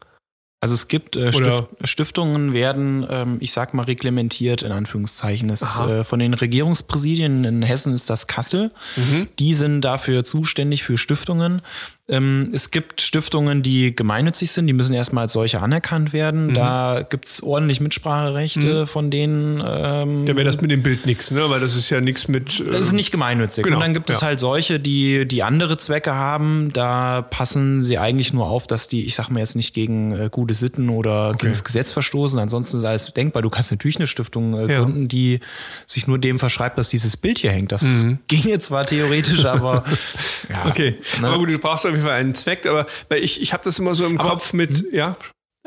[0.62, 5.48] Also es gibt äh, Stift Stiftungen werden, ähm, ich sag mal, reglementiert in Anführungszeichen.
[5.48, 8.72] Das, äh, von den Regierungspräsidien in Hessen ist das Kassel.
[8.98, 9.30] Mhm.
[9.40, 11.62] Die sind dafür zuständig für Stiftungen.
[12.10, 16.48] Ähm, es gibt Stiftungen, die gemeinnützig sind, die müssen erstmal als solche anerkannt werden.
[16.48, 16.54] Mhm.
[16.56, 18.88] Da gibt's ordentlich Mitspracherechte mhm.
[18.88, 19.64] von denen.
[19.66, 21.50] Ähm, da wäre das mit dem Bild nichts, ne?
[21.50, 22.60] Weil das ist ja nichts mit.
[22.60, 23.64] Äh, das ist nicht gemeinnützig.
[23.64, 23.78] Genau.
[23.78, 24.16] Und dann gibt ja.
[24.16, 26.74] es halt solche, die, die andere Zwecke haben.
[26.74, 30.30] Da passen sie eigentlich nur auf, dass die, ich sag mal jetzt nicht gegen äh,
[30.32, 31.38] gute Sitten oder okay.
[31.42, 32.40] gegen das Gesetz verstoßen.
[32.40, 33.44] Ansonsten ist alles denkbar.
[33.44, 35.08] Du kannst natürlich eine Stiftung äh, gründen, ja.
[35.08, 35.40] die
[35.86, 37.72] sich nur dem verschreibt, dass dieses Bild hier hängt.
[37.72, 38.18] Das mhm.
[38.28, 39.86] ginge zwar theoretisch, aber.
[40.50, 40.98] ja, okay.
[41.22, 41.28] Ne?
[41.28, 43.80] Aber gut, du brauchst auf jeden Fall einen Zweck, aber weil ich, ich habe das
[43.80, 44.86] immer so im aber, Kopf mit, hm?
[44.92, 45.18] ja.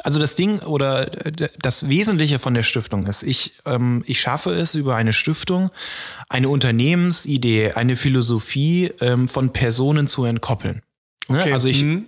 [0.03, 4.53] Also das Ding oder äh, das Wesentliche von der Stiftung ist, ich, ähm, ich schaffe
[4.53, 5.71] es über eine Stiftung,
[6.29, 10.83] eine Unternehmensidee, eine Philosophie ähm, von Personen zu entkoppeln.
[11.29, 11.41] Ne?
[11.41, 11.53] Okay.
[11.53, 12.07] Also ich mhm.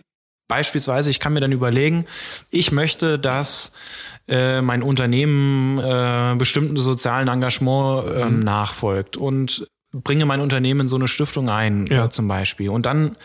[0.48, 2.06] beispielsweise, ich kann mir dann überlegen,
[2.50, 3.72] ich möchte, dass
[4.26, 8.40] äh, mein Unternehmen äh, bestimmten sozialen Engagement ähm, mhm.
[8.40, 12.06] nachfolgt und bringe mein Unternehmen in so eine Stiftung ein, ja.
[12.06, 12.70] äh, zum Beispiel.
[12.70, 13.16] Und dann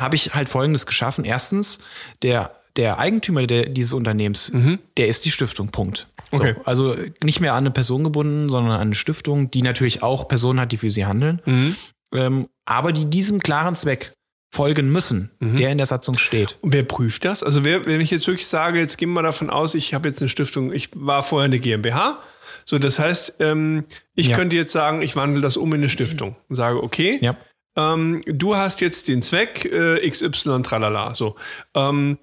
[0.00, 1.24] habe ich halt Folgendes geschaffen.
[1.24, 1.80] Erstens,
[2.22, 4.78] der, der Eigentümer der, dieses Unternehmens, mhm.
[4.96, 6.08] der ist die Stiftung, Punkt.
[6.32, 6.54] So, okay.
[6.64, 10.60] Also nicht mehr an eine Person gebunden, sondern an eine Stiftung, die natürlich auch Personen
[10.60, 11.76] hat, die für sie handeln, mhm.
[12.14, 14.12] ähm, aber die diesem klaren Zweck
[14.52, 15.56] folgen müssen, mhm.
[15.56, 16.58] der in der Satzung steht.
[16.60, 17.42] Und wer prüft das?
[17.42, 20.20] Also wer, wenn ich jetzt wirklich sage, jetzt gehen wir davon aus, ich habe jetzt
[20.20, 22.18] eine Stiftung, ich war vorher eine GmbH,
[22.64, 23.84] so das heißt, ähm,
[24.14, 24.36] ich ja.
[24.36, 27.36] könnte jetzt sagen, ich wandle das um in eine Stiftung und sage, okay, ja
[27.76, 31.14] ähm, du hast jetzt den Zweck äh, XY, tralala.
[31.14, 31.36] So.
[31.74, 32.18] Ähm,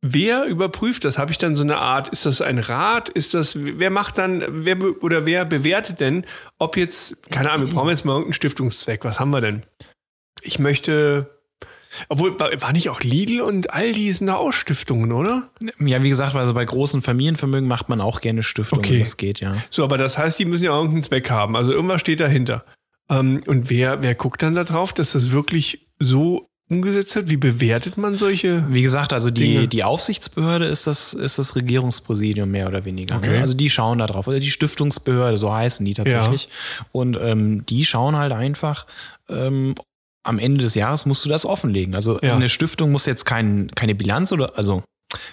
[0.00, 1.18] wer überprüft das?
[1.18, 3.08] Habe ich dann so eine Art, ist das ein Rat?
[3.08, 6.24] Ist das, wer macht dann, wer oder wer bewertet denn,
[6.58, 9.04] ob jetzt, keine Ahnung, wir brauchen jetzt mal irgendeinen Stiftungszweck.
[9.04, 9.64] Was haben wir denn?
[10.42, 11.38] Ich möchte
[12.08, 15.50] obwohl, war nicht auch Lidl und Aldi sind da auch Stiftungen, oder?
[15.80, 19.00] Ja, wie gesagt, also bei großen Familienvermögen macht man auch gerne Stiftungen, okay.
[19.00, 19.56] das geht, ja.
[19.70, 21.56] So, aber das heißt, die müssen ja irgendeinen Zweck haben.
[21.56, 22.64] Also irgendwas steht dahinter.
[23.08, 27.30] Ähm, und wer, wer guckt dann darauf, dass das wirklich so umgesetzt wird?
[27.30, 28.64] Wie bewertet man solche?
[28.68, 33.14] Wie gesagt, also die, die Aufsichtsbehörde ist das, ist das Regierungspräsidium mehr oder weniger.
[33.14, 33.20] Ne?
[33.20, 33.36] Okay.
[33.36, 33.40] Ne?
[33.40, 34.28] Also die schauen da drauf.
[34.28, 36.44] Oder die Stiftungsbehörde, so heißen die tatsächlich.
[36.44, 36.86] Ja.
[36.92, 38.86] Und ähm, die schauen halt einfach,
[39.28, 39.74] ähm,
[40.22, 41.94] am Ende des Jahres musst du das offenlegen.
[41.94, 42.36] Also ja.
[42.36, 44.82] eine Stiftung muss jetzt kein, keine Bilanz oder also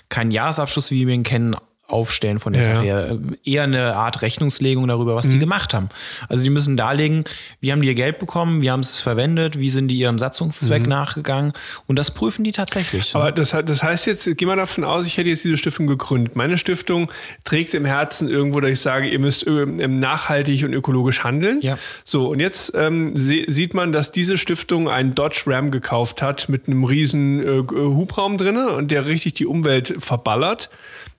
[0.08, 1.56] keinen Jahresabschluss, wie wir ihn kennen,
[1.88, 3.18] aufstellen von der ja, Sache her.
[3.44, 5.32] Eher eine Art Rechnungslegung darüber, was mhm.
[5.32, 5.90] die gemacht haben.
[6.30, 7.26] Also die müssen darlegen,
[7.60, 10.84] wie haben die ihr Geld bekommen, wie haben es verwendet, wie sind die ihrem Satzungszweck
[10.84, 10.90] mhm.
[10.90, 11.54] nachgegangen
[11.86, 13.16] und das prüfen die tatsächlich.
[13.16, 16.36] Aber das, das heißt jetzt, geh mal davon aus, ich hätte jetzt diese Stiftung gegründet.
[16.36, 17.12] Meine Stiftung
[17.44, 21.60] trägt im Herzen irgendwo, dass ich sage, ihr müsst ähm, nachhaltig und ökologisch handeln.
[21.62, 21.78] Ja.
[22.04, 26.68] So, und jetzt ähm, sieht man, dass diese Stiftung einen Dodge Ram gekauft hat mit
[26.68, 30.70] einem riesen äh, Hubraum drinne und der richtig die Umwelt verballert.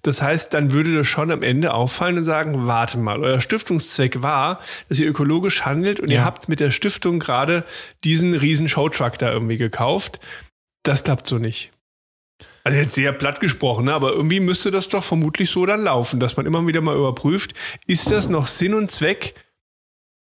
[0.06, 4.22] Das heißt, dann würde das schon am Ende auffallen und sagen, warte mal, euer Stiftungszweck
[4.22, 6.18] war, dass ihr ökologisch handelt und ja.
[6.18, 7.64] ihr habt mit der Stiftung gerade
[8.04, 10.20] diesen riesen Showtruck da irgendwie gekauft.
[10.84, 11.72] Das klappt so nicht.
[12.62, 13.94] Also jetzt sehr platt gesprochen, ne?
[13.94, 17.54] aber irgendwie müsste das doch vermutlich so dann laufen, dass man immer wieder mal überprüft,
[17.86, 19.34] ist das noch Sinn und Zweck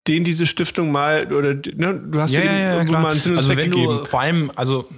[0.07, 3.33] den diese Stiftung mal oder ne, du hast ja, ja, ja irgendwo mal einen Sinn
[3.33, 3.97] und also Zweck wenn gegeben.
[3.99, 4.89] Du, vor allem, also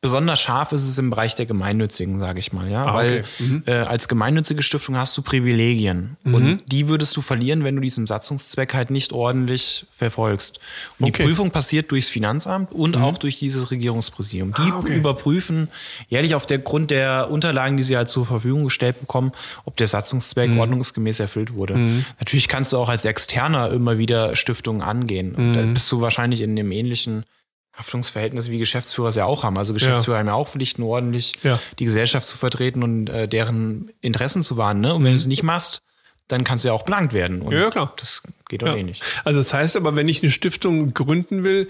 [0.00, 3.42] Besonders scharf ist es im Bereich der Gemeinnützigen, sage ich mal, ja, ah, weil okay.
[3.42, 3.62] mhm.
[3.66, 6.34] äh, als gemeinnützige Stiftung hast du Privilegien mhm.
[6.34, 10.60] und die würdest du verlieren, wenn du diesen Satzungszweck halt nicht ordentlich verfolgst.
[11.00, 11.22] Und okay.
[11.24, 13.02] die Prüfung passiert durchs Finanzamt und mhm.
[13.02, 14.54] auch durch dieses Regierungspräsidium.
[14.56, 14.96] Die ah, okay.
[14.96, 15.66] überprüfen
[16.08, 19.32] jährlich auf der Grund der Unterlagen, die sie halt zur Verfügung gestellt bekommen,
[19.64, 20.60] ob der Satzungszweck mhm.
[20.60, 21.74] ordnungsgemäß erfüllt wurde.
[21.74, 22.04] Mhm.
[22.20, 25.34] Natürlich kannst du auch als Externer immer wieder Stiftungen angehen.
[25.34, 25.74] Und da mhm.
[25.74, 27.24] bist du wahrscheinlich in einem ähnlichen
[27.78, 29.56] Haftungsverhältnisse wie Geschäftsführer es ja auch haben.
[29.56, 30.20] Also Geschäftsführer ja.
[30.20, 31.58] haben ja auch Pflichten, ordentlich ja.
[31.78, 34.80] die Gesellschaft zu vertreten und äh, deren Interessen zu wahren.
[34.80, 34.94] Ne?
[34.94, 35.16] Und wenn mhm.
[35.16, 35.82] du es nicht machst,
[36.26, 37.40] dann kannst du ja auch blank werden.
[37.40, 37.94] Und ja, klar.
[37.96, 38.76] Das geht doch ja.
[38.76, 39.02] eh nicht.
[39.24, 41.68] Also das heißt aber, wenn ich eine Stiftung gründen will,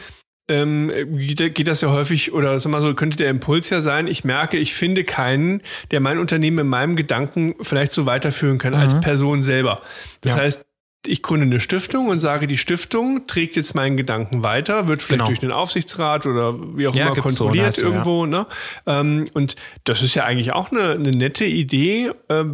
[0.49, 4.25] ähm, geht das ja häufig, oder sag mal so, könnte der Impuls ja sein, ich
[4.25, 8.81] merke, ich finde keinen, der mein Unternehmen in meinem Gedanken vielleicht so weiterführen kann mhm.
[8.81, 9.83] als Person selber.
[10.23, 10.41] Das ja.
[10.41, 10.65] heißt,
[11.07, 15.19] ich gründe eine Stiftung und sage, die Stiftung trägt jetzt meinen Gedanken weiter, wird vielleicht
[15.19, 15.27] genau.
[15.27, 18.25] durch den Aufsichtsrat oder wie auch ja, immer kontrolliert so, irgendwo.
[18.25, 18.31] Ja.
[18.31, 18.47] Ne?
[18.87, 22.45] Ähm, und das ist ja eigentlich auch eine, eine nette Idee, äh,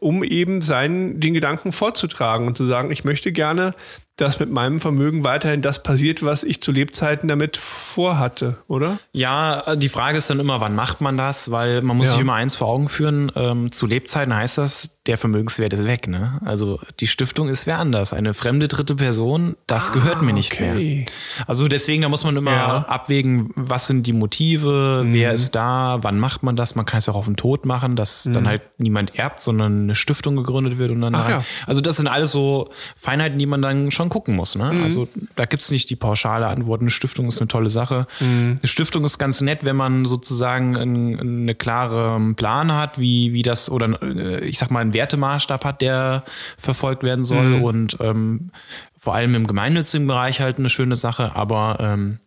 [0.00, 3.74] um eben seinen, den Gedanken vorzutragen und zu sagen, ich möchte gerne,
[4.18, 8.98] dass mit meinem Vermögen weiterhin das passiert, was ich zu Lebzeiten damit vorhatte, oder?
[9.12, 11.52] Ja, die Frage ist dann immer, wann macht man das?
[11.52, 12.12] Weil man muss ja.
[12.12, 13.30] sich immer eins vor Augen führen.
[13.36, 16.06] Ähm, zu Lebzeiten heißt das, der Vermögenswert ist weg.
[16.06, 16.38] Ne?
[16.44, 18.12] Also die Stiftung ist wer anders.
[18.12, 20.74] Eine fremde dritte Person, das ah, gehört mir nicht okay.
[20.74, 21.06] mehr.
[21.46, 22.78] Also deswegen, da muss man immer ja.
[22.78, 25.12] abwägen, was sind die Motive, mhm.
[25.14, 26.74] wer ist da, wann macht man das.
[26.74, 28.32] Man kann es auch auf den Tod machen, dass mhm.
[28.34, 31.44] dann halt niemand erbt, sondern eine Stiftung gegründet wird und dann Ach, ja.
[31.66, 34.56] Also das sind alles so Feinheiten, die man dann schon gucken muss.
[34.56, 34.72] Ne?
[34.72, 34.84] Mhm.
[34.84, 36.82] Also da gibt es nicht die pauschale Antwort.
[36.82, 38.06] Eine Stiftung ist eine tolle Sache.
[38.20, 38.58] Mhm.
[38.58, 43.42] Eine Stiftung ist ganz nett, wenn man sozusagen einen eine klare Plan hat, wie, wie
[43.42, 46.24] das, oder äh, ich sag mal, ein Wertemaßstab hat, der
[46.58, 47.62] verfolgt werden soll mhm.
[47.62, 48.50] und ähm,
[48.98, 52.18] vor allem im gemeinnützigen Bereich halt eine schöne Sache, aber ähm,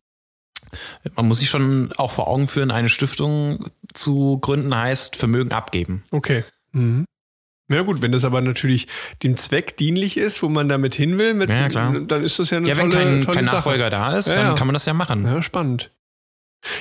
[1.15, 6.03] man muss sich schon auch vor Augen führen, eine Stiftung zu gründen heißt Vermögen abgeben.
[6.11, 6.45] Okay.
[6.71, 7.05] Mhm.
[7.69, 8.87] Ja gut, wenn das aber natürlich
[9.23, 12.57] dem Zweck dienlich ist, wo man damit hin will, mit, ja, dann ist das ja
[12.57, 13.45] eine ja, tolle, wenn kein, tolle kein.
[13.45, 15.25] Nachfolger da ist, ja, dann kann man das ja machen.
[15.25, 15.91] Ja, spannend.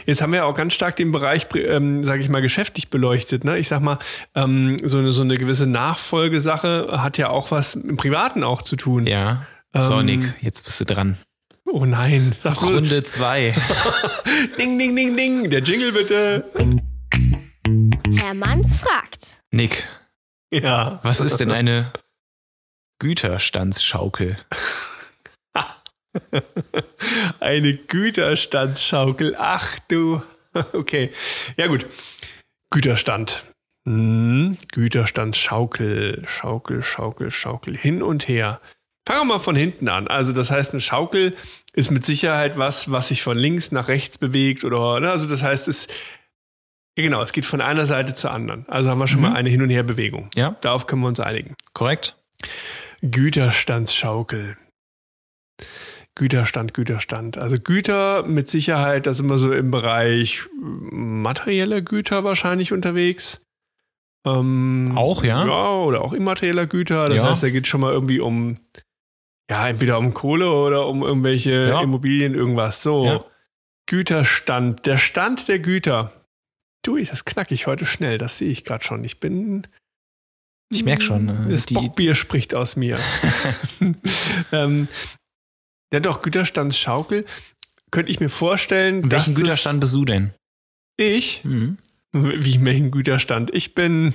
[0.07, 3.45] Jetzt haben wir ja auch ganz stark den Bereich, ähm, sage ich mal, geschäftlich beleuchtet.
[3.45, 3.59] Ne?
[3.59, 3.99] Ich sag mal,
[4.35, 8.77] ähm, so, eine, so eine gewisse Nachfolgesache hat ja auch was im Privaten auch zu
[8.77, 9.07] tun.
[9.07, 9.47] Ja.
[9.73, 11.17] So, ähm, Nick, jetzt bist du dran.
[11.65, 12.35] Oh nein.
[12.39, 13.55] Sag Runde zwei.
[14.59, 15.51] ding, ding, ding, ding.
[15.51, 16.45] Der Jingle bitte.
[18.19, 19.41] Herr Manns fragt.
[19.53, 19.89] Nick.
[20.53, 20.99] Ja.
[21.03, 21.93] Was ist denn eine
[22.99, 24.37] Güterstandsschaukel?
[27.41, 29.37] Eine Güterstandsschaukel.
[29.39, 30.23] Ach du.
[30.73, 31.11] Okay.
[31.57, 31.87] Ja, gut.
[32.71, 33.45] Güterstand.
[33.87, 34.59] Hm.
[34.73, 36.25] Güterstandsschaukel.
[36.27, 37.77] Schaukel, Schaukel, Schaukel.
[37.77, 38.61] Hin und her.
[39.07, 40.09] Fangen wir mal von hinten an.
[40.09, 41.37] Also, das heißt, eine Schaukel
[41.73, 45.11] ist mit Sicherheit was, was sich von links nach rechts bewegt oder, ne?
[45.11, 45.89] also das heißt, es,
[46.97, 48.69] genau, es geht von einer Seite zur anderen.
[48.69, 49.29] Also haben wir schon mhm.
[49.29, 50.31] mal eine Hin- und Her-Bewegung.
[50.35, 50.57] Ja.
[50.61, 51.55] Darauf können wir uns einigen.
[51.73, 52.17] Korrekt.
[53.03, 54.57] Güterstandsschaukel.
[56.17, 57.39] Güterstand, Güterstand.
[57.39, 63.43] Also Güter mit Sicherheit, da sind wir so im Bereich materieller Güter wahrscheinlich unterwegs.
[64.27, 65.47] Ähm, auch, ja?
[65.47, 67.07] Ja, oder auch immaterieller Güter.
[67.07, 67.31] Das ja.
[67.31, 68.57] heißt, da geht schon mal irgendwie um,
[69.51, 71.81] ja, entweder um Kohle oder um irgendwelche ja.
[71.81, 72.83] Immobilien, irgendwas.
[72.83, 73.07] So.
[73.07, 73.25] Ja.
[73.87, 76.13] Güterstand, der Stand der Güter.
[76.83, 79.05] Du, das knackig heute schnell, das sehe ich gerade schon.
[79.05, 79.67] Ich bin.
[80.71, 81.29] Ich merke schon.
[81.29, 82.99] Äh, das Bockbier spricht aus mir.
[84.53, 84.89] ähm,
[85.93, 87.25] ja, doch, Güterstandsschaukel.
[87.91, 89.11] Könnte ich mir vorstellen.
[89.11, 90.33] Welchen Güterstand bist du denn?
[90.97, 91.45] Ich?
[91.45, 91.79] Mhm.
[92.13, 93.51] Wie welchen Güterstand?
[93.53, 94.15] Ich bin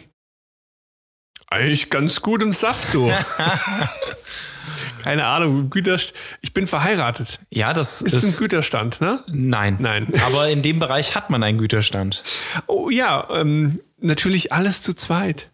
[1.48, 3.12] eigentlich ganz gut im Saft, du.
[5.04, 6.18] Keine Ahnung, Güterstand.
[6.42, 7.40] Ich bin verheiratet.
[7.50, 9.24] Ja, das ist, ist ein Güterstand, ne?
[9.28, 9.78] Nein.
[9.80, 10.12] Nein.
[10.26, 12.24] Aber in dem Bereich hat man einen Güterstand.
[12.68, 15.52] Oh ja, ähm, natürlich alles zu zweit.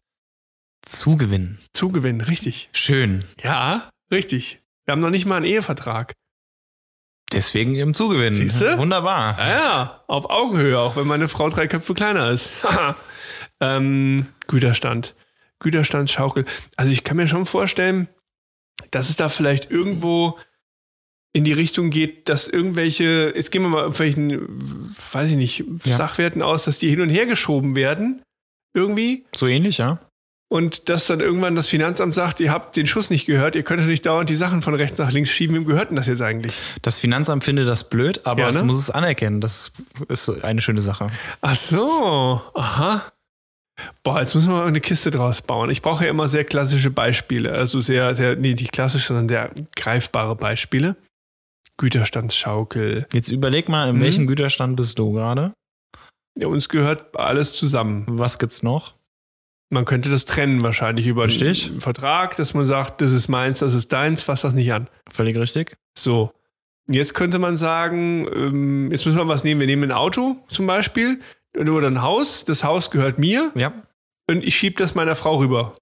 [0.84, 1.60] Zugewinnen.
[1.74, 2.70] Zugewinnen, richtig.
[2.72, 3.24] Schön.
[3.44, 4.62] Ja, richtig.
[4.86, 6.14] Wir haben noch nicht mal einen Ehevertrag.
[7.32, 8.34] Deswegen im Zugewinn.
[8.34, 8.78] Siehst du?
[8.78, 9.38] Wunderbar.
[9.40, 12.52] Ja, ja, auf Augenhöhe, auch wenn meine Frau drei Köpfe kleiner ist.
[13.62, 15.16] ähm, Güterstand.
[15.60, 16.46] Güterstandsschaukel.
[16.76, 18.10] Also ich kann mir schon vorstellen,
[18.90, 20.38] dass es da vielleicht irgendwo
[21.34, 25.64] in die Richtung geht, dass irgendwelche, jetzt gehen wir mal auf welchen, weiß ich nicht,
[25.86, 25.96] ja.
[25.96, 28.22] Sachwerten aus, dass die hin und her geschoben werden.
[28.74, 29.26] Irgendwie.
[29.34, 30.00] So ähnlich, ja
[30.52, 33.88] und dass dann irgendwann das Finanzamt sagt, ihr habt den Schuss nicht gehört, ihr könnt
[33.88, 35.56] nicht dauernd die Sachen von rechts nach links schieben.
[35.56, 36.54] Wem gehört denn das jetzt eigentlich?
[36.82, 38.58] Das Finanzamt findet das blöd, aber ja, ne?
[38.58, 39.40] es muss es anerkennen.
[39.40, 39.72] Das
[40.10, 41.10] ist eine schöne Sache.
[41.40, 43.10] Ach so, aha.
[44.04, 45.70] Boah, jetzt müssen wir mal eine Kiste draus bauen.
[45.70, 47.54] Ich brauche ja immer sehr klassische Beispiele.
[47.54, 50.98] Also sehr, sehr, nee, nicht klassisch, sondern sehr greifbare Beispiele.
[51.78, 53.08] Güterstandsschaukel.
[53.14, 54.02] Jetzt überleg mal, in hm?
[54.02, 55.54] welchem Güterstand bist du gerade?
[56.38, 58.04] Ja, uns gehört alles zusammen.
[58.08, 58.96] Was gibt's noch?
[59.74, 61.70] Man könnte das trennen wahrscheinlich über richtig.
[61.70, 64.90] einen Vertrag, dass man sagt, das ist meins, das ist deins, fass das nicht an.
[65.10, 65.78] Völlig richtig.
[65.98, 66.34] So.
[66.88, 69.62] Jetzt könnte man sagen, ähm, jetzt müssen wir was nehmen.
[69.62, 71.22] Wir nehmen ein Auto zum Beispiel
[71.58, 72.44] oder ein Haus.
[72.44, 73.54] Das Haus gehört mir.
[73.56, 73.72] Ja.
[74.30, 75.78] Und ich schiebe das meiner Frau rüber.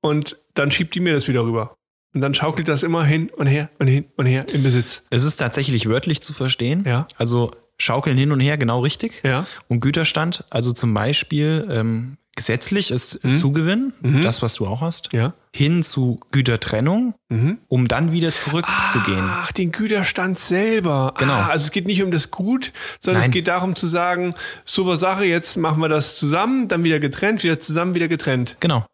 [0.00, 1.76] Und dann schiebt die mir das wieder rüber.
[2.14, 5.02] Und dann schaukelt das immer hin und her und hin und her im Besitz.
[5.10, 6.84] Es ist tatsächlich wörtlich zu verstehen.
[6.86, 7.06] Ja.
[7.16, 9.20] Also schaukeln hin und her, genau richtig.
[9.24, 9.46] Ja.
[9.68, 13.34] Und Güterstand, also zum Beispiel ähm, gesetzlich ist mhm.
[13.34, 14.22] Zugewinn, mhm.
[14.22, 15.34] das, was du auch hast, ja.
[15.52, 17.58] hin zu Gütertrennung, mhm.
[17.66, 19.24] um dann wieder zurückzugehen.
[19.28, 21.14] Ach, den Güterstand selber.
[21.18, 21.32] Genau.
[21.32, 23.28] Ah, also es geht nicht um das Gut, sondern Nein.
[23.28, 24.34] es geht darum zu sagen,
[24.64, 28.56] super Sache, jetzt machen wir das zusammen, dann wieder getrennt, wieder zusammen, wieder getrennt.
[28.60, 28.86] Genau.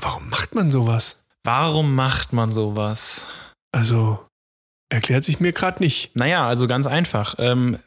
[0.00, 1.18] warum macht man sowas?
[1.42, 3.26] Warum macht man sowas?
[3.72, 4.24] Also,
[4.88, 6.14] erklärt sich mir gerade nicht.
[6.14, 7.34] Naja, also ganz einfach.
[7.38, 7.78] Ähm,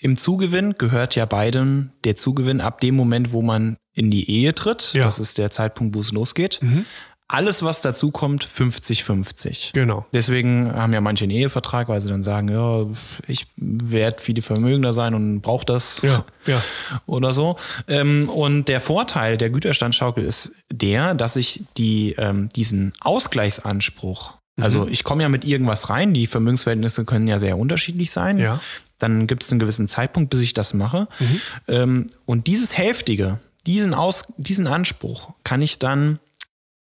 [0.00, 4.54] im Zugewinn gehört ja beiden der Zugewinn ab dem Moment, wo man in die Ehe
[4.54, 4.92] tritt.
[4.92, 5.04] Ja.
[5.04, 6.58] Das ist der Zeitpunkt, wo es losgeht.
[6.62, 6.84] Mhm.
[7.26, 9.72] alles, was dazu kommt, 50-50.
[9.72, 10.04] Genau.
[10.12, 12.84] Deswegen haben ja manche einen Ehevertrag, weil sie dann sagen, ja,
[13.26, 16.00] ich werde viel vermögender sein und brauche das.
[16.02, 16.62] Ja, ja.
[17.06, 17.56] Oder so.
[17.88, 24.82] Ähm, und der Vorteil der Güterstandschaukel ist der, dass ich die, ähm, diesen Ausgleichsanspruch, also
[24.82, 24.92] mhm.
[24.92, 28.38] ich komme ja mit irgendwas rein, die Vermögensverhältnisse können ja sehr unterschiedlich sein.
[28.38, 28.60] Ja.
[29.04, 31.08] Dann gibt es einen gewissen Zeitpunkt, bis ich das mache.
[31.18, 31.40] Mhm.
[31.68, 36.20] Ähm, und dieses Hälftige, diesen, Aus, diesen Anspruch kann ich dann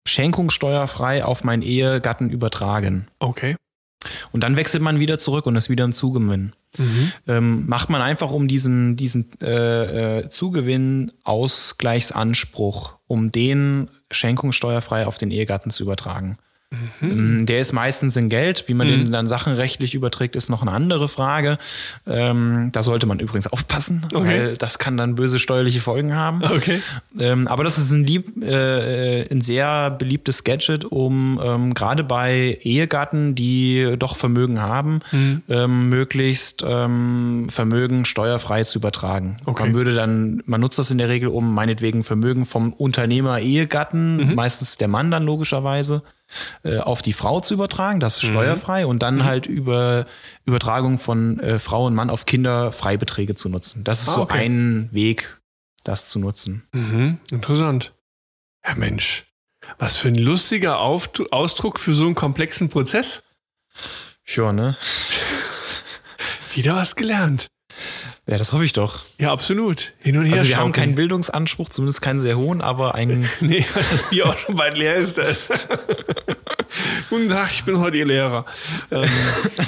[0.04, 3.09] schenkungssteuerfrei auf meinen Ehegatten übertragen.
[3.18, 3.57] Okay.
[4.30, 6.52] Und dann wechselt man wieder zurück und ist wieder im Zugewinn.
[6.78, 7.12] Mhm.
[7.26, 15.32] Ähm, macht man einfach um diesen, diesen äh, äh, Zugewinn-Ausgleichsanspruch, um den schenkungssteuerfrei auf den
[15.32, 16.38] Ehegatten zu übertragen.
[17.01, 17.47] Mhm.
[17.47, 18.64] Der ist meistens in Geld.
[18.67, 19.05] Wie man mhm.
[19.05, 21.59] den dann sachenrechtlich überträgt, ist noch eine andere Frage.
[22.07, 24.27] Ähm, da sollte man übrigens aufpassen, okay.
[24.27, 26.43] weil das kann dann böse steuerliche Folgen haben.
[26.45, 26.81] Okay.
[27.19, 32.59] Ähm, aber das ist ein, lieb, äh, ein sehr beliebtes Gadget, um ähm, gerade bei
[32.62, 35.43] Ehegatten, die doch Vermögen haben, mhm.
[35.49, 39.37] Ähm, möglichst ähm, Vermögen steuerfrei zu übertragen.
[39.45, 39.62] Okay.
[39.62, 44.17] Man würde dann, man nutzt das in der Regel, um meinetwegen Vermögen vom Unternehmer Ehegatten,
[44.17, 44.35] Mhm.
[44.35, 46.03] meistens der Mann dann logischerweise,
[46.64, 48.33] äh, auf die Frau zu übertragen, das ist Mhm.
[48.33, 50.07] steuerfrei und dann halt über
[50.45, 53.85] Übertragung von äh, Frau und Mann auf Kinder Freibeträge zu nutzen.
[53.85, 54.45] Das ist Ah, so okay.
[54.45, 55.41] ein Weg,
[55.85, 56.66] das zu nutzen.
[56.72, 57.18] Mhm.
[57.31, 57.93] Interessant.
[58.66, 59.24] Ja, Mensch.
[59.79, 63.22] Was für ein lustiger Auf Ausdruck für so einen komplexen Prozess.
[64.24, 64.77] Sure, ne?
[66.55, 67.47] Wieder was gelernt.
[68.29, 69.05] Ja, das hoffe ich doch.
[69.18, 69.93] Ja, absolut.
[70.03, 70.39] Hin und her.
[70.39, 73.29] Also wir haben keinen Bildungsanspruch, zumindest keinen sehr hohen, aber einen.
[73.41, 75.16] Nee, weil das Bier auch schon bald leer ist.
[75.16, 75.49] Das.
[77.09, 78.45] Guten Tag, ich bin heute Ihr Lehrer.
[78.91, 79.09] Ähm,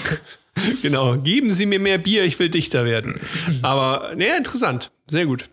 [0.83, 3.21] genau, geben Sie mir mehr Bier, ich will dichter werden.
[3.63, 4.91] Aber, nee, interessant.
[5.07, 5.49] Sehr gut.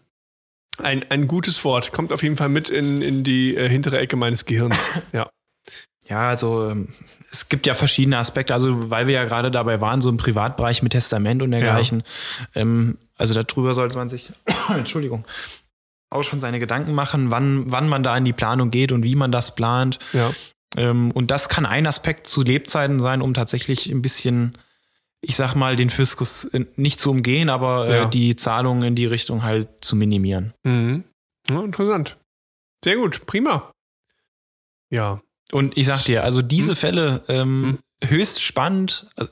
[0.82, 1.92] Ein, ein gutes Wort.
[1.92, 4.90] Kommt auf jeden Fall mit in, in die äh, hintere Ecke meines Gehirns.
[5.14, 5.30] Ja.
[6.08, 6.90] Ja, also ähm,
[7.36, 10.82] es gibt ja verschiedene Aspekte, also weil wir ja gerade dabei waren, so im Privatbereich
[10.84, 12.04] mit Testament und dergleichen.
[12.54, 14.32] Ähm, also darüber sollte man sich,
[14.70, 15.26] Entschuldigung,
[16.10, 19.16] auch schon seine Gedanken machen, wann, wann man da in die Planung geht und wie
[19.16, 20.00] man das plant.
[20.14, 20.32] Ja.
[20.78, 24.58] Ähm, und das kann ein Aspekt zu Lebzeiten sein, um tatsächlich ein bisschen,
[25.22, 28.06] ich sag mal, den Fiskus äh, nicht zu umgehen, aber äh, Ja.
[28.06, 30.54] die Zahlungen in die Richtung halt zu minimieren.
[30.64, 31.04] Mhm.
[31.50, 31.62] ja.
[31.62, 32.18] Interessant.
[32.84, 33.72] Sehr gut, prima.
[34.90, 35.20] Ja.
[35.56, 36.76] Und ich sag dir, also diese Hm.
[36.76, 39.32] Fälle ähm, höchst spannend, also,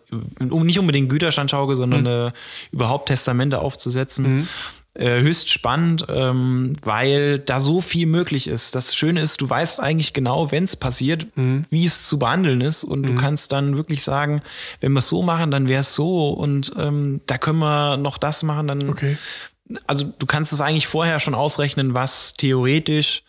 [0.51, 2.27] um nicht unbedingt Güterstandschaukel, sondern Hm.
[2.27, 2.31] äh,
[2.71, 4.23] überhaupt Testamente aufzusetzen.
[4.37, 4.47] Mhm.
[4.95, 8.73] Äh, höchst spannend, ähm, weil da so viel möglich ist.
[8.75, 11.65] Das Schöne ist, du weißt eigentlich genau, wenn es passiert, Mhm.
[11.71, 12.83] wie es zu behandeln ist.
[12.85, 13.17] Und du Mhm.
[13.17, 14.41] kannst dann wirklich sagen,
[14.79, 16.29] wenn wir es so machen, dann wäre es so.
[16.29, 18.67] Und ähm, da können wir noch das machen.
[18.69, 19.17] Dann, Okay.
[19.87, 23.23] also du kannst es eigentlich vorher schon ausrechnen, was theoretisch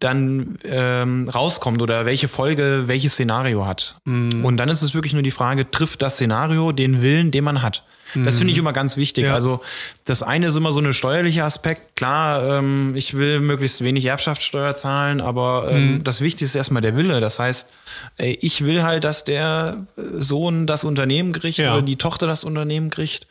[0.00, 3.96] dann ähm, rauskommt oder welche Folge welches Szenario hat.
[4.04, 4.44] Mhm.
[4.44, 7.62] Und dann ist es wirklich nur die Frage, trifft das Szenario den Willen, den man
[7.62, 7.84] hat?
[8.14, 9.24] Das finde ich immer ganz wichtig.
[9.24, 9.34] Ja.
[9.34, 9.60] Also
[10.06, 11.94] das eine ist immer so eine steuerliche Aspekt.
[11.94, 16.04] Klar, ähm, ich will möglichst wenig Erbschaftssteuer zahlen, aber ähm, Mhm.
[16.04, 17.20] das Wichtigste ist erstmal der Wille.
[17.20, 17.68] Das heißt,
[18.16, 21.74] ey, ich will halt, dass der äh, Sohn das Unternehmen kriegt Ja.
[21.74, 23.26] oder die Tochter das Unternehmen kriegt.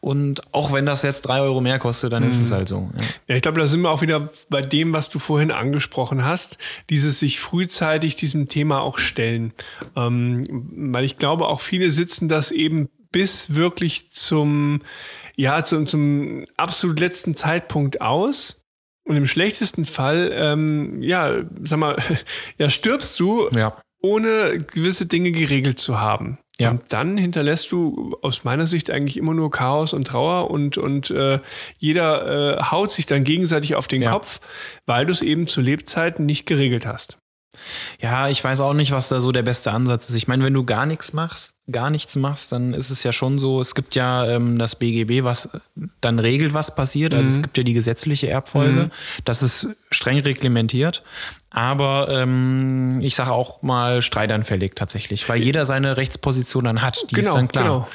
[0.00, 2.90] Und auch wenn das jetzt drei Euro mehr kostet, dann ist es halt so.
[2.98, 3.06] Ja.
[3.28, 6.58] Ja, ich glaube, da sind wir auch wieder bei dem, was du vorhin angesprochen hast,
[6.90, 9.52] dieses sich frühzeitig diesem Thema auch stellen.
[9.94, 10.44] Ähm,
[10.92, 14.82] weil ich glaube, auch viele sitzen das eben bis wirklich zum,
[15.36, 18.62] ja, zum, zum absolut letzten Zeitpunkt aus.
[19.04, 21.96] Und im schlechtesten Fall, ähm, ja, sag mal,
[22.58, 23.76] ja, stirbst du, ja.
[24.02, 26.38] ohne gewisse Dinge geregelt zu haben.
[26.58, 26.70] Ja.
[26.70, 31.10] Und dann hinterlässt du aus meiner Sicht eigentlich immer nur Chaos und Trauer und, und
[31.10, 31.40] äh,
[31.78, 34.12] jeder äh, haut sich dann gegenseitig auf den Ja.
[34.12, 34.40] Kopf,
[34.86, 37.18] weil du es eben zu Lebzeiten nicht geregelt hast.
[38.00, 40.14] Ja, ich weiß auch nicht, was da so der beste Ansatz ist.
[40.14, 43.38] Ich meine, wenn du gar nichts machst, gar nichts machst, dann ist es ja schon
[43.38, 45.48] so, es gibt ja ähm, das BGB, was
[46.00, 47.14] dann regelt, was passiert.
[47.14, 48.84] Also es gibt ja die gesetzliche Erbfolge.
[48.84, 48.90] Mhm.
[49.24, 51.02] Das ist streng reglementiert.
[51.50, 57.06] Aber ähm, ich sage auch mal streitanfällig tatsächlich, weil jeder seine Rechtsposition dann hat.
[57.10, 57.64] Die genau, ist dann klar.
[57.64, 57.88] genau.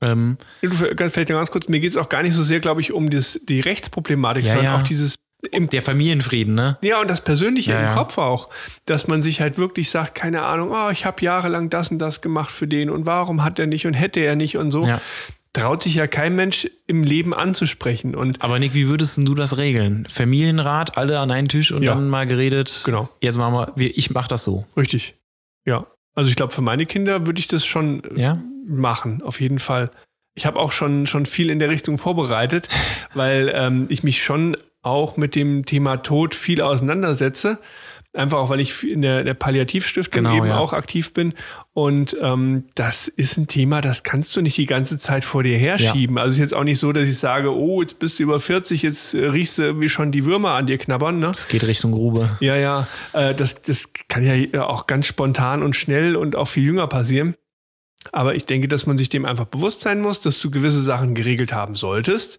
[0.00, 2.80] Ähm, Du, Vielleicht noch ganz kurz, mir geht es auch gar nicht so sehr, glaube
[2.80, 4.76] ich, um das, die Rechtsproblematik, Ja, sondern ja.
[4.76, 5.14] auch dieses
[5.52, 6.78] der Familienfrieden, ne?
[6.82, 7.94] Ja, und das Persönliche Ja, im ja.
[7.94, 8.48] Kopf auch,
[8.86, 12.20] dass man sich halt wirklich sagt, keine Ahnung, oh, ich habe jahrelang das und das
[12.20, 14.86] gemacht für den und warum hat er nicht und hätte er nicht und so.
[14.86, 15.00] Ja.
[15.52, 18.16] Traut sich ja kein Mensch im Leben anzusprechen.
[18.16, 20.04] Und Aber Nick, wie würdest du das regeln?
[20.10, 22.82] Familienrat, alle an einen Tisch und dann mal geredet.
[22.84, 23.08] Genau.
[23.20, 24.66] Jetzt machen wir, ich mach das so.
[24.76, 25.14] richtig,
[25.64, 25.86] ja.
[26.16, 28.34] Also ich glaube, für meine Kinder würde ich das schon äh,
[28.66, 29.90] machen, auf jeden Fall.
[30.34, 32.68] Ich habe auch schon, schon viel in der Richtung vorbereitet,
[33.14, 37.58] weil ähm, ich mich schon auch mit dem Thema Tod viel auseinandersetze.
[38.12, 40.58] Einfach auch, weil ich in der, der Palliativstiftung genau, eben ja.
[40.58, 41.34] auch aktiv bin.
[41.72, 45.58] Und ähm, das ist ein Thema, das kannst du nicht die ganze Zeit vor dir
[45.58, 46.16] herschieben.
[46.16, 46.22] Ja.
[46.22, 48.38] Also es ist jetzt auch nicht so, dass ich sage, oh, jetzt bist du über
[48.38, 51.18] 40, jetzt äh, riechst du irgendwie schon die Würmer an dir knabbern.
[51.18, 51.32] Ne?
[51.34, 52.36] Es geht Richtung Grube.
[52.38, 52.86] Ja, ja.
[53.14, 57.34] Äh, das, das kann ja auch ganz spontan und schnell und auch viel jünger passieren.
[58.12, 61.14] Aber ich denke, dass man sich dem einfach bewusst sein muss, dass du gewisse Sachen
[61.14, 62.38] geregelt haben solltest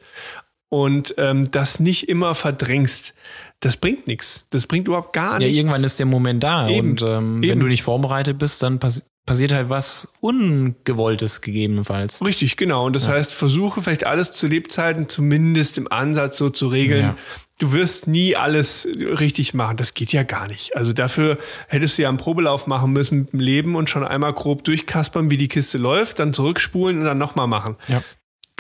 [0.70, 3.14] und ähm, das nicht immer verdrängst.
[3.60, 4.48] Das bringt nichts.
[4.50, 5.56] Das bringt überhaupt gar nichts.
[5.56, 6.68] Ja, irgendwann ist der Moment da.
[6.68, 6.92] Eben.
[6.92, 12.24] Und ähm, wenn du nicht vorbereitet bist, dann pass passiert halt was Ungewolltes gegebenenfalls.
[12.24, 12.86] Richtig, genau.
[12.86, 13.14] Und das ja.
[13.14, 17.02] heißt, versuche vielleicht alles zu Lebzeiten zumindest im Ansatz so zu regeln.
[17.02, 17.18] Ja.
[17.58, 19.78] Du wirst nie alles richtig machen.
[19.78, 20.76] Das geht ja gar nicht.
[20.76, 21.38] Also dafür
[21.68, 25.32] hättest du ja einen Probelauf machen müssen mit dem Leben und schon einmal grob durchkaspern,
[25.32, 27.78] wie die Kiste läuft, dann zurückspulen und dann nochmal machen.
[27.88, 28.04] Ja.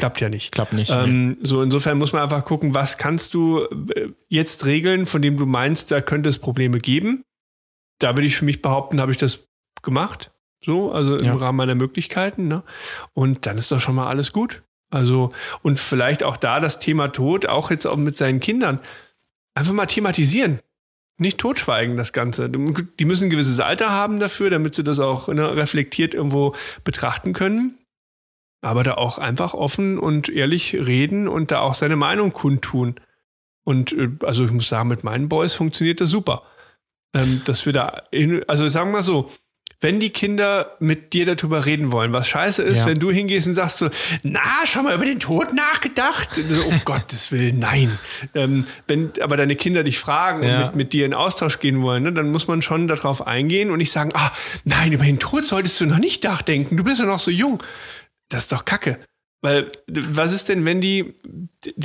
[0.06, 0.52] Klappt ja nicht.
[0.52, 0.92] Klappt nicht.
[0.92, 1.36] Ähm, nee.
[1.42, 3.62] So insofern muss man einfach gucken, was kannst du
[3.96, 7.24] äh, jetzt regeln, von dem du meinst, da könnte es Probleme geben.
[7.98, 9.48] Da würde ich für mich behaupten, habe ich das
[9.82, 10.32] gemacht.
[10.64, 11.34] So, also im ja.
[11.34, 12.48] Rahmen meiner Möglichkeiten.
[12.48, 12.62] Ne?
[13.14, 14.62] Und dann ist doch schon mal alles gut.
[14.92, 15.32] Also,
[15.64, 18.80] und vielleicht auch da das Thema Tod, auch jetzt auch mit seinen Kindern,
[19.56, 20.60] einfach mal thematisieren.
[21.18, 22.48] Nicht totschweigen, das Ganze.
[22.48, 26.54] Die müssen ein gewisses Alter haben dafür, damit sie das auch ne, reflektiert irgendwo
[26.84, 27.80] betrachten können
[28.66, 32.96] aber da auch einfach offen und ehrlich reden und da auch seine Meinung kundtun.
[33.64, 36.42] Und äh, also ich muss sagen, mit meinen Boys funktioniert das super.
[37.16, 39.30] Ähm, dass wir da, in, also sagen wir mal so,
[39.82, 42.86] wenn die Kinder mit dir darüber reden wollen, was scheiße ist, ja.
[42.88, 43.90] wenn du hingehst und sagst so,
[44.24, 46.30] na, schon mal über den Tod nachgedacht?
[46.34, 48.00] So, um Gottes Willen, nein.
[48.34, 50.56] Ähm, wenn aber deine Kinder dich fragen ja.
[50.56, 53.70] und mit, mit, dir in Austausch gehen wollen, ne, dann muss man schon darauf eingehen
[53.70, 54.32] und nicht sagen, ah,
[54.64, 57.62] nein, über den Tod solltest du noch nicht nachdenken, du bist ja noch so jung
[58.30, 59.00] das ist doch Kacke.
[59.42, 61.14] Weil, was ist denn, wenn die,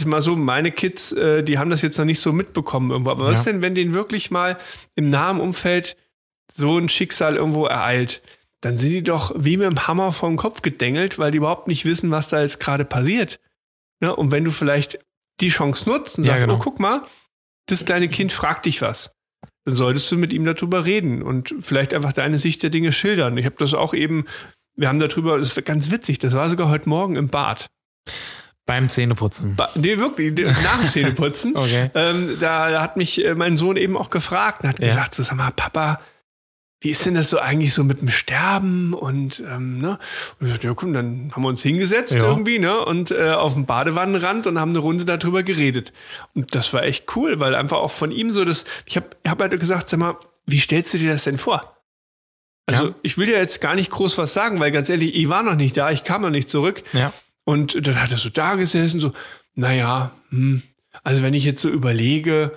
[0.07, 3.25] mal so, meine Kids, äh, die haben das jetzt noch nicht so mitbekommen irgendwo, aber
[3.25, 3.31] ja.
[3.31, 4.59] was ist denn, wenn denen wirklich mal
[4.95, 5.97] im nahen Umfeld
[6.51, 8.23] so ein Schicksal irgendwo ereilt?
[8.63, 11.85] Dann sind die doch wie mit dem Hammer vom Kopf gedengelt, weil die überhaupt nicht
[11.85, 13.41] wissen, was da jetzt gerade passiert.
[14.03, 14.99] Ja, und wenn du vielleicht
[15.41, 16.59] die Chance nutzt und sagst, ja, genau.
[16.59, 17.03] oh, guck mal,
[17.67, 19.15] das kleine Kind fragt dich was,
[19.65, 23.37] dann solltest du mit ihm darüber reden und vielleicht einfach deine Sicht der Dinge schildern.
[23.37, 24.25] Ich habe das auch eben
[24.77, 27.67] wir haben darüber, das ist ganz witzig, das war sogar heute Morgen im Bad.
[28.67, 29.57] Beim Zähneputzen.
[29.57, 31.53] Ba nee, wirklich, nach dem Zähneputzen.
[31.57, 31.91] okay.
[31.95, 34.87] Ähm, da, da, hat mich äh, mein Sohn eben auch gefragt und hat ja.
[34.87, 35.99] gesagt: so, Sag mal, Papa,
[36.81, 38.95] wie ist denn das so eigentlich so mit dem Sterben?
[38.95, 39.99] Und, ähm, ne?
[40.39, 42.23] und ich dachte, ja, komm, dann haben wir uns hingesetzt ja.
[42.23, 42.85] irgendwie, ne?
[42.85, 45.93] Und äh, auf dem Badewannenrand und haben eine Runde darüber geredet.
[46.35, 49.41] Und das war echt cool, weil einfach auch von ihm so das, ich habe hab
[49.41, 50.17] halt gesagt, sag mal,
[50.47, 51.77] wie stellst du dir das denn vor?
[52.67, 52.95] Also ja.
[53.03, 55.57] ich will ja jetzt gar nicht groß was sagen, weil ganz ehrlich, ich war noch
[55.57, 56.83] nicht da, ich kam noch nicht zurück.
[56.93, 57.13] Ja.
[57.45, 59.13] Und dann hat er so da gesessen, so,
[59.55, 60.63] naja, hm,
[61.03, 62.53] also wenn ich jetzt so überlege,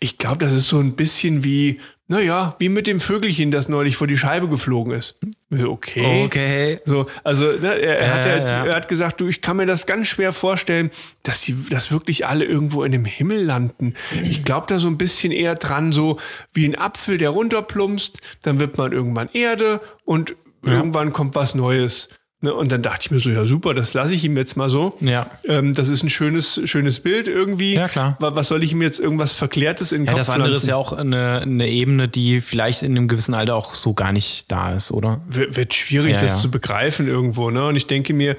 [0.00, 1.80] ich glaube, das ist so ein bisschen wie
[2.10, 5.16] naja, wie mit dem Vögelchen, das neulich vor die Scheibe geflogen ist.
[5.52, 6.24] Okay.
[6.24, 6.80] Okay.
[6.86, 9.66] So, also ne, er, er, hat ja jetzt, er hat gesagt, du, ich kann mir
[9.66, 10.90] das ganz schwer vorstellen,
[11.22, 13.92] dass die, dass wirklich alle irgendwo in dem Himmel landen.
[14.22, 16.18] Ich glaube da so ein bisschen eher dran, so
[16.54, 20.34] wie ein Apfel, der runterplumpst, dann wird man irgendwann Erde und
[20.64, 20.72] ja.
[20.72, 22.08] irgendwann kommt was Neues.
[22.40, 24.70] Ne, und dann dachte ich mir so, ja super, das lasse ich ihm jetzt mal
[24.70, 24.96] so.
[25.00, 25.26] Ja.
[25.44, 27.74] Ähm, das ist ein schönes, schönes Bild irgendwie.
[27.74, 28.16] Ja, klar.
[28.20, 30.62] Was soll ich ihm jetzt irgendwas Verklärtes in den ja, Kopf Das andere pflanzen?
[30.62, 34.12] ist ja auch eine, eine Ebene, die vielleicht in einem gewissen Alter auch so gar
[34.12, 35.20] nicht da ist, oder?
[35.28, 36.38] W wird schwierig, ja, das ja.
[36.38, 37.50] zu begreifen irgendwo.
[37.50, 37.66] Ne?
[37.66, 38.36] Und ich denke mir,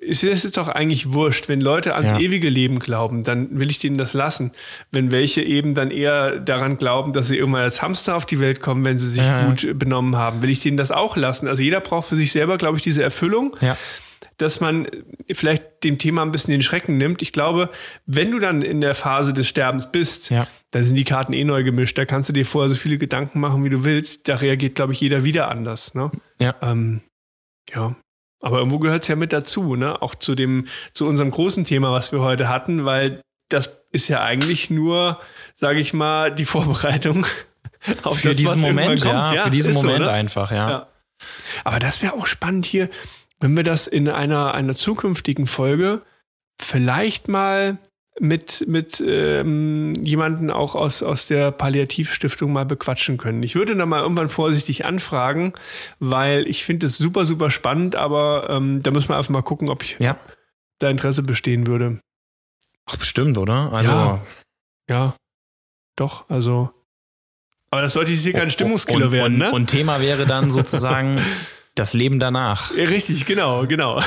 [0.00, 1.50] es ist doch eigentlich wurscht.
[1.50, 4.52] Wenn Leute ans ewige Leben glauben, dann will ich denen das lassen.
[4.90, 8.62] Wenn welche eben dann eher daran glauben, dass sie irgendwann als Hamster auf die Welt
[8.62, 11.46] kommen, wenn sie sich gut benommen haben, will ich denen das auch lassen.
[11.46, 13.56] Also jeder braucht für sich selber, glaube ich, diese Erfüllung Erfüllung.
[13.60, 13.76] Ja
[14.38, 14.86] dass man
[15.32, 17.22] vielleicht dem Thema ein bisschen den Schrecken nimmt.
[17.22, 17.70] Ich glaube,
[18.06, 20.46] wenn du dann in der Phase des Sterbens bist, ja.
[20.70, 21.98] dann sind die Karten eh neu gemischt.
[21.98, 24.28] Da kannst du dir vorher so viele Gedanken machen, wie du willst.
[24.28, 25.94] Da reagiert, glaube ich, jeder wieder anders.
[25.94, 26.10] Ne?
[26.40, 26.54] Ja.
[26.62, 27.00] Ähm,
[27.68, 27.96] ja.
[28.40, 30.00] Aber irgendwo gehört es ja mit dazu, ne?
[30.00, 34.22] Auch zu dem, zu unserem großen Thema, was wir heute hatten, weil das ist ja
[34.22, 35.18] eigentlich nur,
[35.54, 37.26] sage ich mal, die Vorbereitung
[38.04, 40.10] auf für das, diesen Moment, ja, ja, für diesen Moment so, ne?
[40.10, 40.70] einfach, ja.
[40.70, 40.88] ja.
[41.64, 42.88] Aber das wäre auch spannend hier,
[43.40, 46.02] wenn wir das in einer, einer zukünftigen Folge
[46.60, 47.78] vielleicht mal
[48.20, 53.42] mit, mit ähm, jemanden auch aus, aus der Palliativstiftung mal bequatschen können.
[53.42, 55.52] Ich würde da mal irgendwann vorsichtig anfragen,
[56.00, 59.68] weil ich finde es super, super spannend, aber ähm, da müssen wir einfach mal gucken,
[59.68, 60.18] ob ich ja.
[60.78, 62.00] da Interesse bestehen würde.
[62.86, 63.72] Ach, bestimmt, oder?
[63.72, 63.90] Also.
[63.90, 64.20] Ja,
[64.90, 65.14] ja.
[65.96, 66.70] Doch, also.
[67.70, 69.52] Aber das sollte jetzt hier kein Stimmungskiller und, werden, und, ne?
[69.52, 71.20] Und Thema wäre dann sozusagen
[71.74, 72.74] das Leben danach.
[72.74, 74.02] Ja, richtig, genau, genau.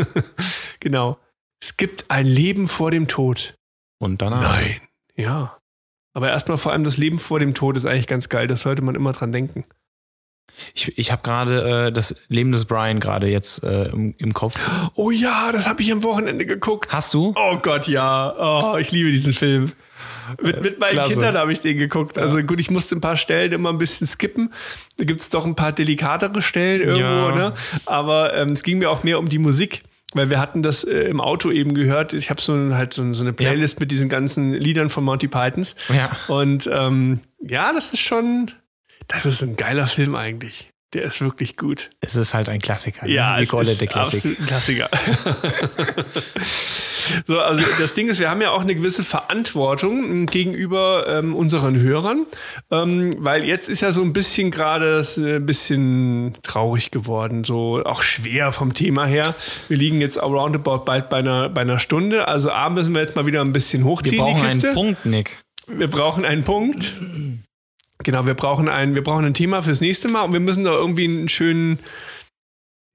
[0.80, 1.18] genau.
[1.60, 3.54] Es gibt ein Leben vor dem Tod.
[3.98, 4.42] Und danach.
[4.42, 4.80] Nein,
[5.16, 5.58] ja.
[6.14, 8.46] Aber erstmal vor allem das Leben vor dem Tod ist eigentlich ganz geil.
[8.46, 9.64] Das sollte man immer dran denken.
[10.74, 14.58] Ich, ich habe gerade äh, das Leben des Brian gerade jetzt äh, im, im, Kopf.
[14.94, 16.90] Oh ja, das habe ich am Wochenende geguckt.
[16.90, 17.34] Hast du?
[17.36, 18.34] Oh Gott, ja.
[18.38, 19.72] Oh, ich liebe diesen Film.
[20.40, 21.12] Mit, mit meinen Klasse.
[21.12, 22.18] Kindern habe ich den geguckt.
[22.18, 24.52] Also gut, ich musste ein paar Stellen immer ein bisschen skippen.
[24.96, 27.34] Da gibt es doch ein paar delikatere Stellen irgendwo, ja.
[27.34, 27.52] ne?
[27.86, 29.82] Aber ähm, es ging mir auch mehr um die Musik.
[30.14, 32.14] Weil wir hatten das äh, im Auto eben gehört.
[32.14, 33.80] Ich habe so, halt so, so, eine Playlist ja.
[33.80, 35.76] mit diesen ganzen Liedern von Monty Pythons.
[35.90, 36.10] Ja.
[36.28, 38.50] Und ähm, ja, das ist schon,
[39.06, 40.70] das ist ein geiler Film eigentlich.
[40.94, 41.90] Der ist wirklich gut.
[42.00, 43.04] Es ist halt ein Klassiker.
[43.04, 43.12] Ne?
[43.12, 44.88] Ja, es ist absolut ein Klassiker.
[47.26, 51.78] so, also das Ding ist, wir haben ja auch eine gewisse Verantwortung gegenüber ähm, unseren
[51.78, 52.24] Hörern,
[52.70, 58.00] ähm, weil jetzt ist ja so ein bisschen gerade ein bisschen traurig geworden, so auch
[58.00, 59.34] schwer vom Thema her.
[59.68, 63.14] Wir liegen jetzt roundabout bald bei einer, bei einer Stunde, also A müssen wir jetzt
[63.14, 64.24] mal wieder ein bisschen hochziehen.
[64.24, 65.36] Wir brauchen einen Punkt, Nick.
[65.66, 66.94] Wir brauchen einen Punkt.
[68.08, 70.70] Genau, wir brauchen ein, wir brauchen ein Thema fürs nächste Mal und wir müssen da
[70.70, 71.78] irgendwie einen schönen,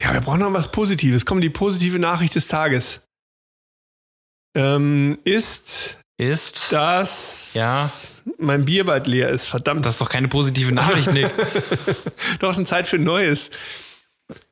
[0.01, 1.27] ja, wir brauchen noch was Positives.
[1.27, 3.07] Komm, die positive Nachricht des Tages
[4.57, 7.91] ähm, ist, ist, dass ja.
[8.39, 9.45] mein Bier bald leer ist.
[9.45, 9.85] Verdammt.
[9.85, 11.29] Das ist doch keine positive Nachricht, Nick.
[12.39, 13.51] du hast eine Zeit für Neues.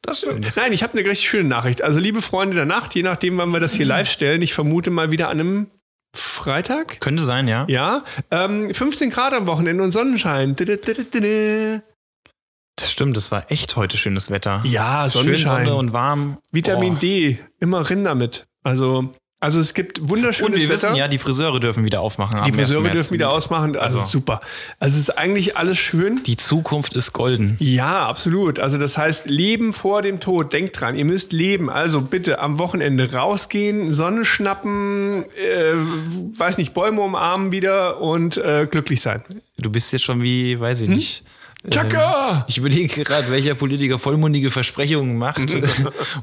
[0.03, 0.55] Das stimmt.
[0.55, 1.81] Nein, ich habe eine richtig schöne Nachricht.
[1.81, 4.91] Also, liebe Freunde der Nacht, je nachdem, wann wir das hier live stellen, ich vermute
[4.91, 5.71] mal wieder an einem
[6.13, 6.99] Freitag?
[6.99, 7.65] Könnte sein, ja.
[7.67, 8.03] Ja.
[8.29, 10.55] Ähm, 15 Grad am Wochenende und Sonnenschein.
[12.75, 14.61] Das stimmt, das war echt heute schönes Wetter.
[14.65, 15.57] Ja, Sonnenschein.
[15.57, 16.37] Schön Sonne und warm.
[16.51, 16.99] Vitamin oh.
[16.99, 18.45] D, immer rin damit.
[18.63, 20.89] Also also es gibt wunderschönes Und wir Wetter.
[20.89, 22.43] wissen ja, die Friseure dürfen wieder aufmachen.
[22.45, 23.75] Die Friseure dürfen wieder ausmachen.
[23.75, 24.39] Also, also super.
[24.79, 26.21] Also es ist eigentlich alles schön.
[26.21, 27.57] Die Zukunft ist golden.
[27.57, 28.59] Ja, absolut.
[28.59, 30.53] Also das heißt, Leben vor dem Tod.
[30.53, 31.71] Denkt dran, ihr müsst leben.
[31.71, 35.73] Also bitte am Wochenende rausgehen, Sonne schnappen, äh,
[36.37, 39.23] weiß nicht, Bäume umarmen wieder und äh, glücklich sein.
[39.57, 40.95] Du bist jetzt schon wie, weiß ich hm?
[40.95, 41.23] nicht
[41.69, 42.31] Chaka!
[42.31, 45.39] Ähm, ich überlege gerade, welcher Politiker vollmundige Versprechungen macht.
[45.39, 45.53] und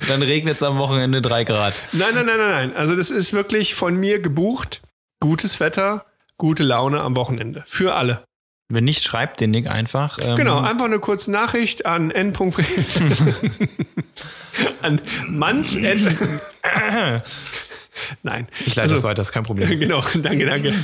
[0.08, 1.74] dann regnet es am Wochenende drei Grad.
[1.92, 2.76] Nein, nein, nein, nein, nein.
[2.76, 4.82] Also das ist wirklich von mir gebucht.
[5.20, 6.04] Gutes Wetter,
[6.36, 7.64] gute Laune am Wochenende.
[7.66, 8.24] Für alle.
[8.68, 10.18] Wenn nicht, schreibt den Nick einfach.
[10.20, 12.34] Ähm genau, einfach eine kurze Nachricht an n.
[14.82, 15.76] an Manns.
[18.22, 18.46] Nein.
[18.66, 19.80] Ich leite also, das weiter, ist kein Problem.
[19.80, 20.74] Genau, danke, danke.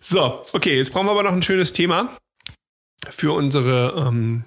[0.00, 2.16] so, okay, jetzt brauchen wir aber noch ein schönes Thema
[3.10, 4.44] für unsere ähm,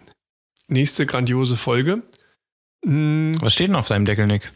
[0.68, 2.04] nächste grandiose Folge.
[2.84, 3.34] Hm.
[3.40, 4.52] Was steht denn auf deinem Deckel, Nick?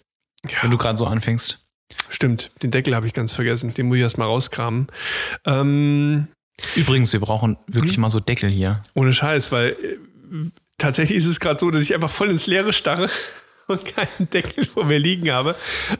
[0.50, 0.64] Ja.
[0.64, 1.60] Wenn du gerade so anfängst.
[2.10, 3.74] Stimmt, den Deckel habe ich ganz vergessen.
[3.74, 4.88] Den muss ich erst mal rauskramen.
[5.46, 6.28] Ähm,
[6.76, 8.02] Übrigens, wir brauchen wirklich hm?
[8.02, 8.82] mal so Deckel hier.
[8.94, 9.98] Ohne Scheiß, weil äh,
[10.78, 13.10] tatsächlich ist es gerade so, dass ich einfach voll ins Leere starre
[13.68, 15.56] und keinen Deckel vor mir liegen habe.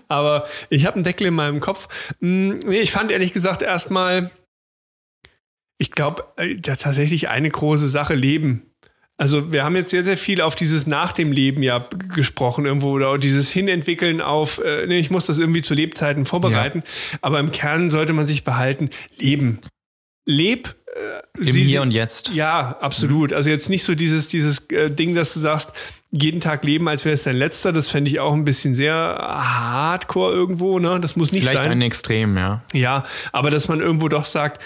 [0.08, 1.88] Aber ich habe einen Deckel in meinem Kopf.
[2.20, 4.32] Hm, nee, ich fand ehrlich gesagt erstmal
[5.78, 8.64] ich glaube, äh, tatsächlich eine große Sache Leben.
[9.18, 12.92] Also wir haben jetzt sehr, sehr viel auf dieses Nach dem Leben ja gesprochen irgendwo
[12.92, 16.84] oder dieses Hinentwickeln auf, äh, nee, ich muss das irgendwie zu Lebzeiten vorbereiten.
[16.84, 17.20] Ja.
[17.22, 19.60] Aber im Kern sollte man sich behalten, leben.
[20.26, 20.76] Leb.
[21.38, 22.30] Äh, Im Hier und Jetzt.
[22.30, 23.32] Ja, absolut.
[23.32, 25.72] Also jetzt nicht so dieses, dieses äh, Ding, dass du sagst,
[26.12, 27.72] jeden Tag leben, als wäre es dein letzter.
[27.72, 30.80] Das fände ich auch ein bisschen sehr hardcore irgendwo.
[30.80, 31.00] Ne?
[31.00, 31.64] Das muss nicht Vielleicht sein.
[31.64, 32.64] Vielleicht ein Extrem, ja.
[32.74, 34.62] Ja, aber dass man irgendwo doch sagt,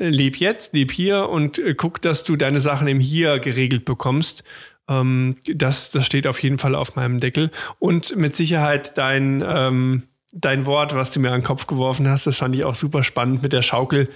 [0.00, 4.42] leb jetzt, leb hier und äh, guck, dass du deine Sachen im Hier geregelt bekommst.
[4.88, 7.50] Ähm, das, das steht auf jeden Fall auf meinem Deckel.
[7.78, 12.26] Und mit Sicherheit dein, ähm, dein Wort, was du mir an den Kopf geworfen hast,
[12.26, 14.08] das fand ich auch super spannend mit der Schaukel.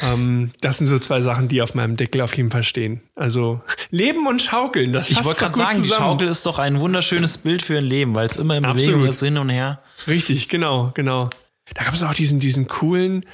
[0.00, 3.00] Ähm, das sind so zwei Sachen, die auf meinem Deckel auf jeden Fall stehen.
[3.14, 3.60] Also
[3.90, 5.84] Leben und Schaukeln, das Ich wollte gerade sagen, zusammen.
[5.84, 9.04] die Schaukel ist doch ein wunderschönes Bild für ein Leben, weil es immer in Bewegung
[9.04, 9.82] ist, hin und her.
[10.08, 11.30] Richtig, genau, genau.
[11.72, 13.24] Da gab es auch diesen, diesen coolen,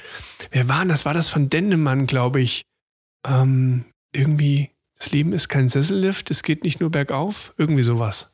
[0.51, 1.05] wer war das?
[1.05, 2.63] War das von Dendemann, glaube ich.
[3.27, 7.53] Ähm, irgendwie, das Leben ist kein Sessellift, es geht nicht nur bergauf.
[7.57, 8.31] Irgendwie sowas.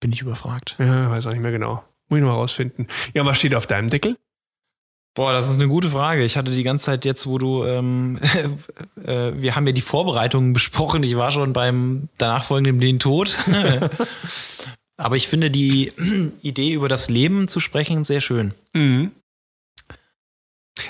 [0.00, 0.76] Bin ich überfragt.
[0.78, 1.84] Ja, weiß auch nicht mehr genau.
[2.08, 2.86] Muss ich noch mal rausfinden.
[3.14, 4.16] Ja, was steht auf deinem Deckel?
[5.14, 6.22] Boah, das ist eine gute Frage.
[6.22, 8.20] Ich hatte die ganze Zeit jetzt, wo du, ähm,
[9.04, 11.02] äh, wir haben ja die Vorbereitungen besprochen.
[11.02, 13.36] Ich war schon beim danach folgenden den Tod.
[14.98, 15.92] Aber ich finde die
[16.42, 18.52] Idee, über das Leben zu sprechen, sehr schön.
[18.74, 19.12] Mhm.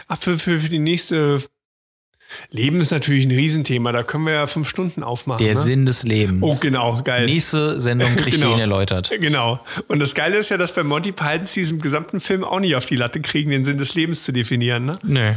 [0.09, 1.42] Ach, für, für, für die nächste
[2.50, 3.92] Leben ist natürlich ein Riesenthema.
[3.92, 5.44] Da können wir ja fünf Stunden aufmachen.
[5.44, 5.61] Der ne?
[5.61, 6.42] Sinn des Lebens.
[6.42, 7.26] Oh, genau, geil.
[7.26, 8.54] Nächste Sendung kriegt genau.
[8.54, 9.11] ihn erläutert.
[9.20, 9.61] Genau.
[9.88, 12.86] Und das Geile ist ja, dass bei Monty Python diesem gesamten Film auch nicht auf
[12.86, 14.92] die Latte kriegen, den Sinn des Lebens zu definieren, ne?
[15.02, 15.34] Nee.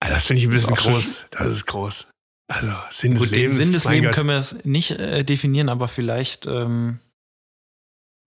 [0.00, 1.26] Ah, das finde ich ein bisschen groß.
[1.30, 2.08] Das ist groß.
[2.48, 3.56] Also, Sinn Gut, des Lebens.
[3.56, 6.98] Den Sinn des Lebens können wir es nicht äh, definieren, aber vielleicht ähm,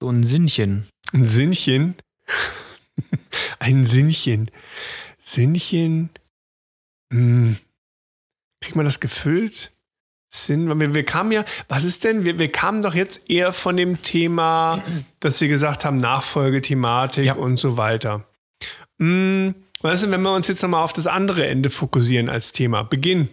[0.01, 0.87] so ein Sinnchen.
[1.13, 1.95] Ein Sinnchen?
[3.59, 4.51] ein Sinnchen.
[5.19, 6.09] Sinnchen.
[7.11, 7.57] Hm.
[8.61, 9.71] Kriegt man das gefüllt?
[10.35, 13.77] Sinn, wir, wir kamen ja, was ist denn, wir, wir kamen doch jetzt eher von
[13.77, 14.83] dem Thema,
[15.19, 17.33] dass wir gesagt haben, Nachfolgethematik ja.
[17.35, 18.27] und so weiter.
[18.99, 22.83] Hm, weißt du, wenn wir uns jetzt nochmal auf das andere Ende fokussieren als Thema,
[22.83, 23.29] Beginn.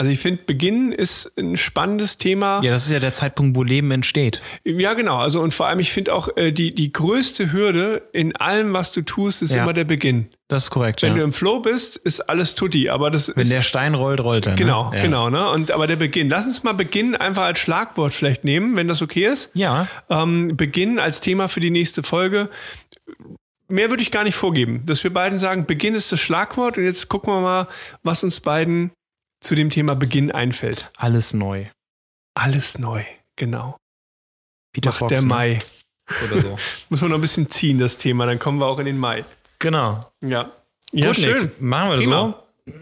[0.00, 2.62] Also ich finde, Beginn ist ein spannendes Thema.
[2.62, 4.40] Ja, das ist ja der Zeitpunkt, wo Leben entsteht.
[4.64, 5.16] Ja, genau.
[5.16, 8.92] Also und vor allem, ich finde auch, äh, die, die größte Hürde in allem, was
[8.92, 9.64] du tust, ist ja.
[9.64, 10.28] immer der Beginn.
[10.46, 11.02] Das ist korrekt.
[11.02, 11.18] Wenn ja.
[11.18, 12.88] du im Flow bist, ist alles tutti.
[12.88, 14.52] Aber das Wenn ist, der Stein rollt, rollt er.
[14.52, 14.58] Ne?
[14.58, 15.02] Genau, ja.
[15.02, 15.30] genau.
[15.30, 15.50] Ne?
[15.50, 16.28] Und aber der Beginn.
[16.28, 19.50] Lass uns mal Beginn einfach als Schlagwort vielleicht nehmen, wenn das okay ist.
[19.54, 19.88] Ja.
[20.08, 22.50] Ähm, Beginn als Thema für die nächste Folge.
[23.66, 26.84] Mehr würde ich gar nicht vorgeben, dass wir beiden sagen, Beginn ist das Schlagwort und
[26.84, 27.68] jetzt gucken wir mal,
[28.02, 28.92] was uns beiden
[29.40, 30.90] zu dem Thema Beginn einfällt.
[30.96, 31.66] Alles neu.
[32.34, 33.04] Alles neu,
[33.36, 33.76] genau.
[34.72, 35.26] Peter Macht Fox, der ne?
[35.26, 35.58] Mai.
[36.24, 36.58] Oder so.
[36.88, 39.24] Muss man noch ein bisschen ziehen, das Thema, dann kommen wir auch in den Mai.
[39.58, 40.00] Genau.
[40.22, 40.52] Ja.
[40.92, 41.42] Ja, Gut, schön.
[41.44, 42.34] Nick, machen wir das Prima.
[42.66, 42.72] so.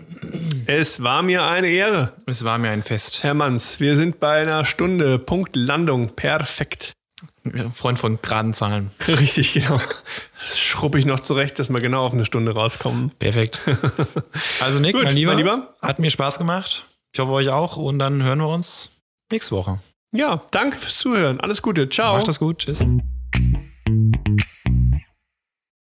[0.66, 2.12] Es war mir eine Ehre.
[2.26, 3.22] Es war mir ein Fest.
[3.22, 5.18] Herr Manns, wir sind bei einer Stunde.
[5.18, 6.14] Punkt Landung.
[6.14, 6.92] Perfekt.
[7.74, 8.90] Freund von geraden Zahlen.
[9.08, 9.80] Richtig, genau.
[10.38, 13.10] Das schruppe ich noch zurecht, dass wir genau auf eine Stunde rauskommen.
[13.18, 13.60] Perfekt.
[14.60, 15.74] Also Nick, Gut, mein, Lieber, mein Lieber.
[15.82, 16.84] hat mir Spaß gemacht.
[17.12, 18.90] Ich hoffe euch auch und dann hören wir uns
[19.30, 19.80] nächste Woche.
[20.12, 21.40] Ja, danke fürs Zuhören.
[21.40, 21.88] Alles Gute.
[21.88, 22.16] Ciao.
[22.16, 22.58] Macht das gut.
[22.58, 22.84] Tschüss.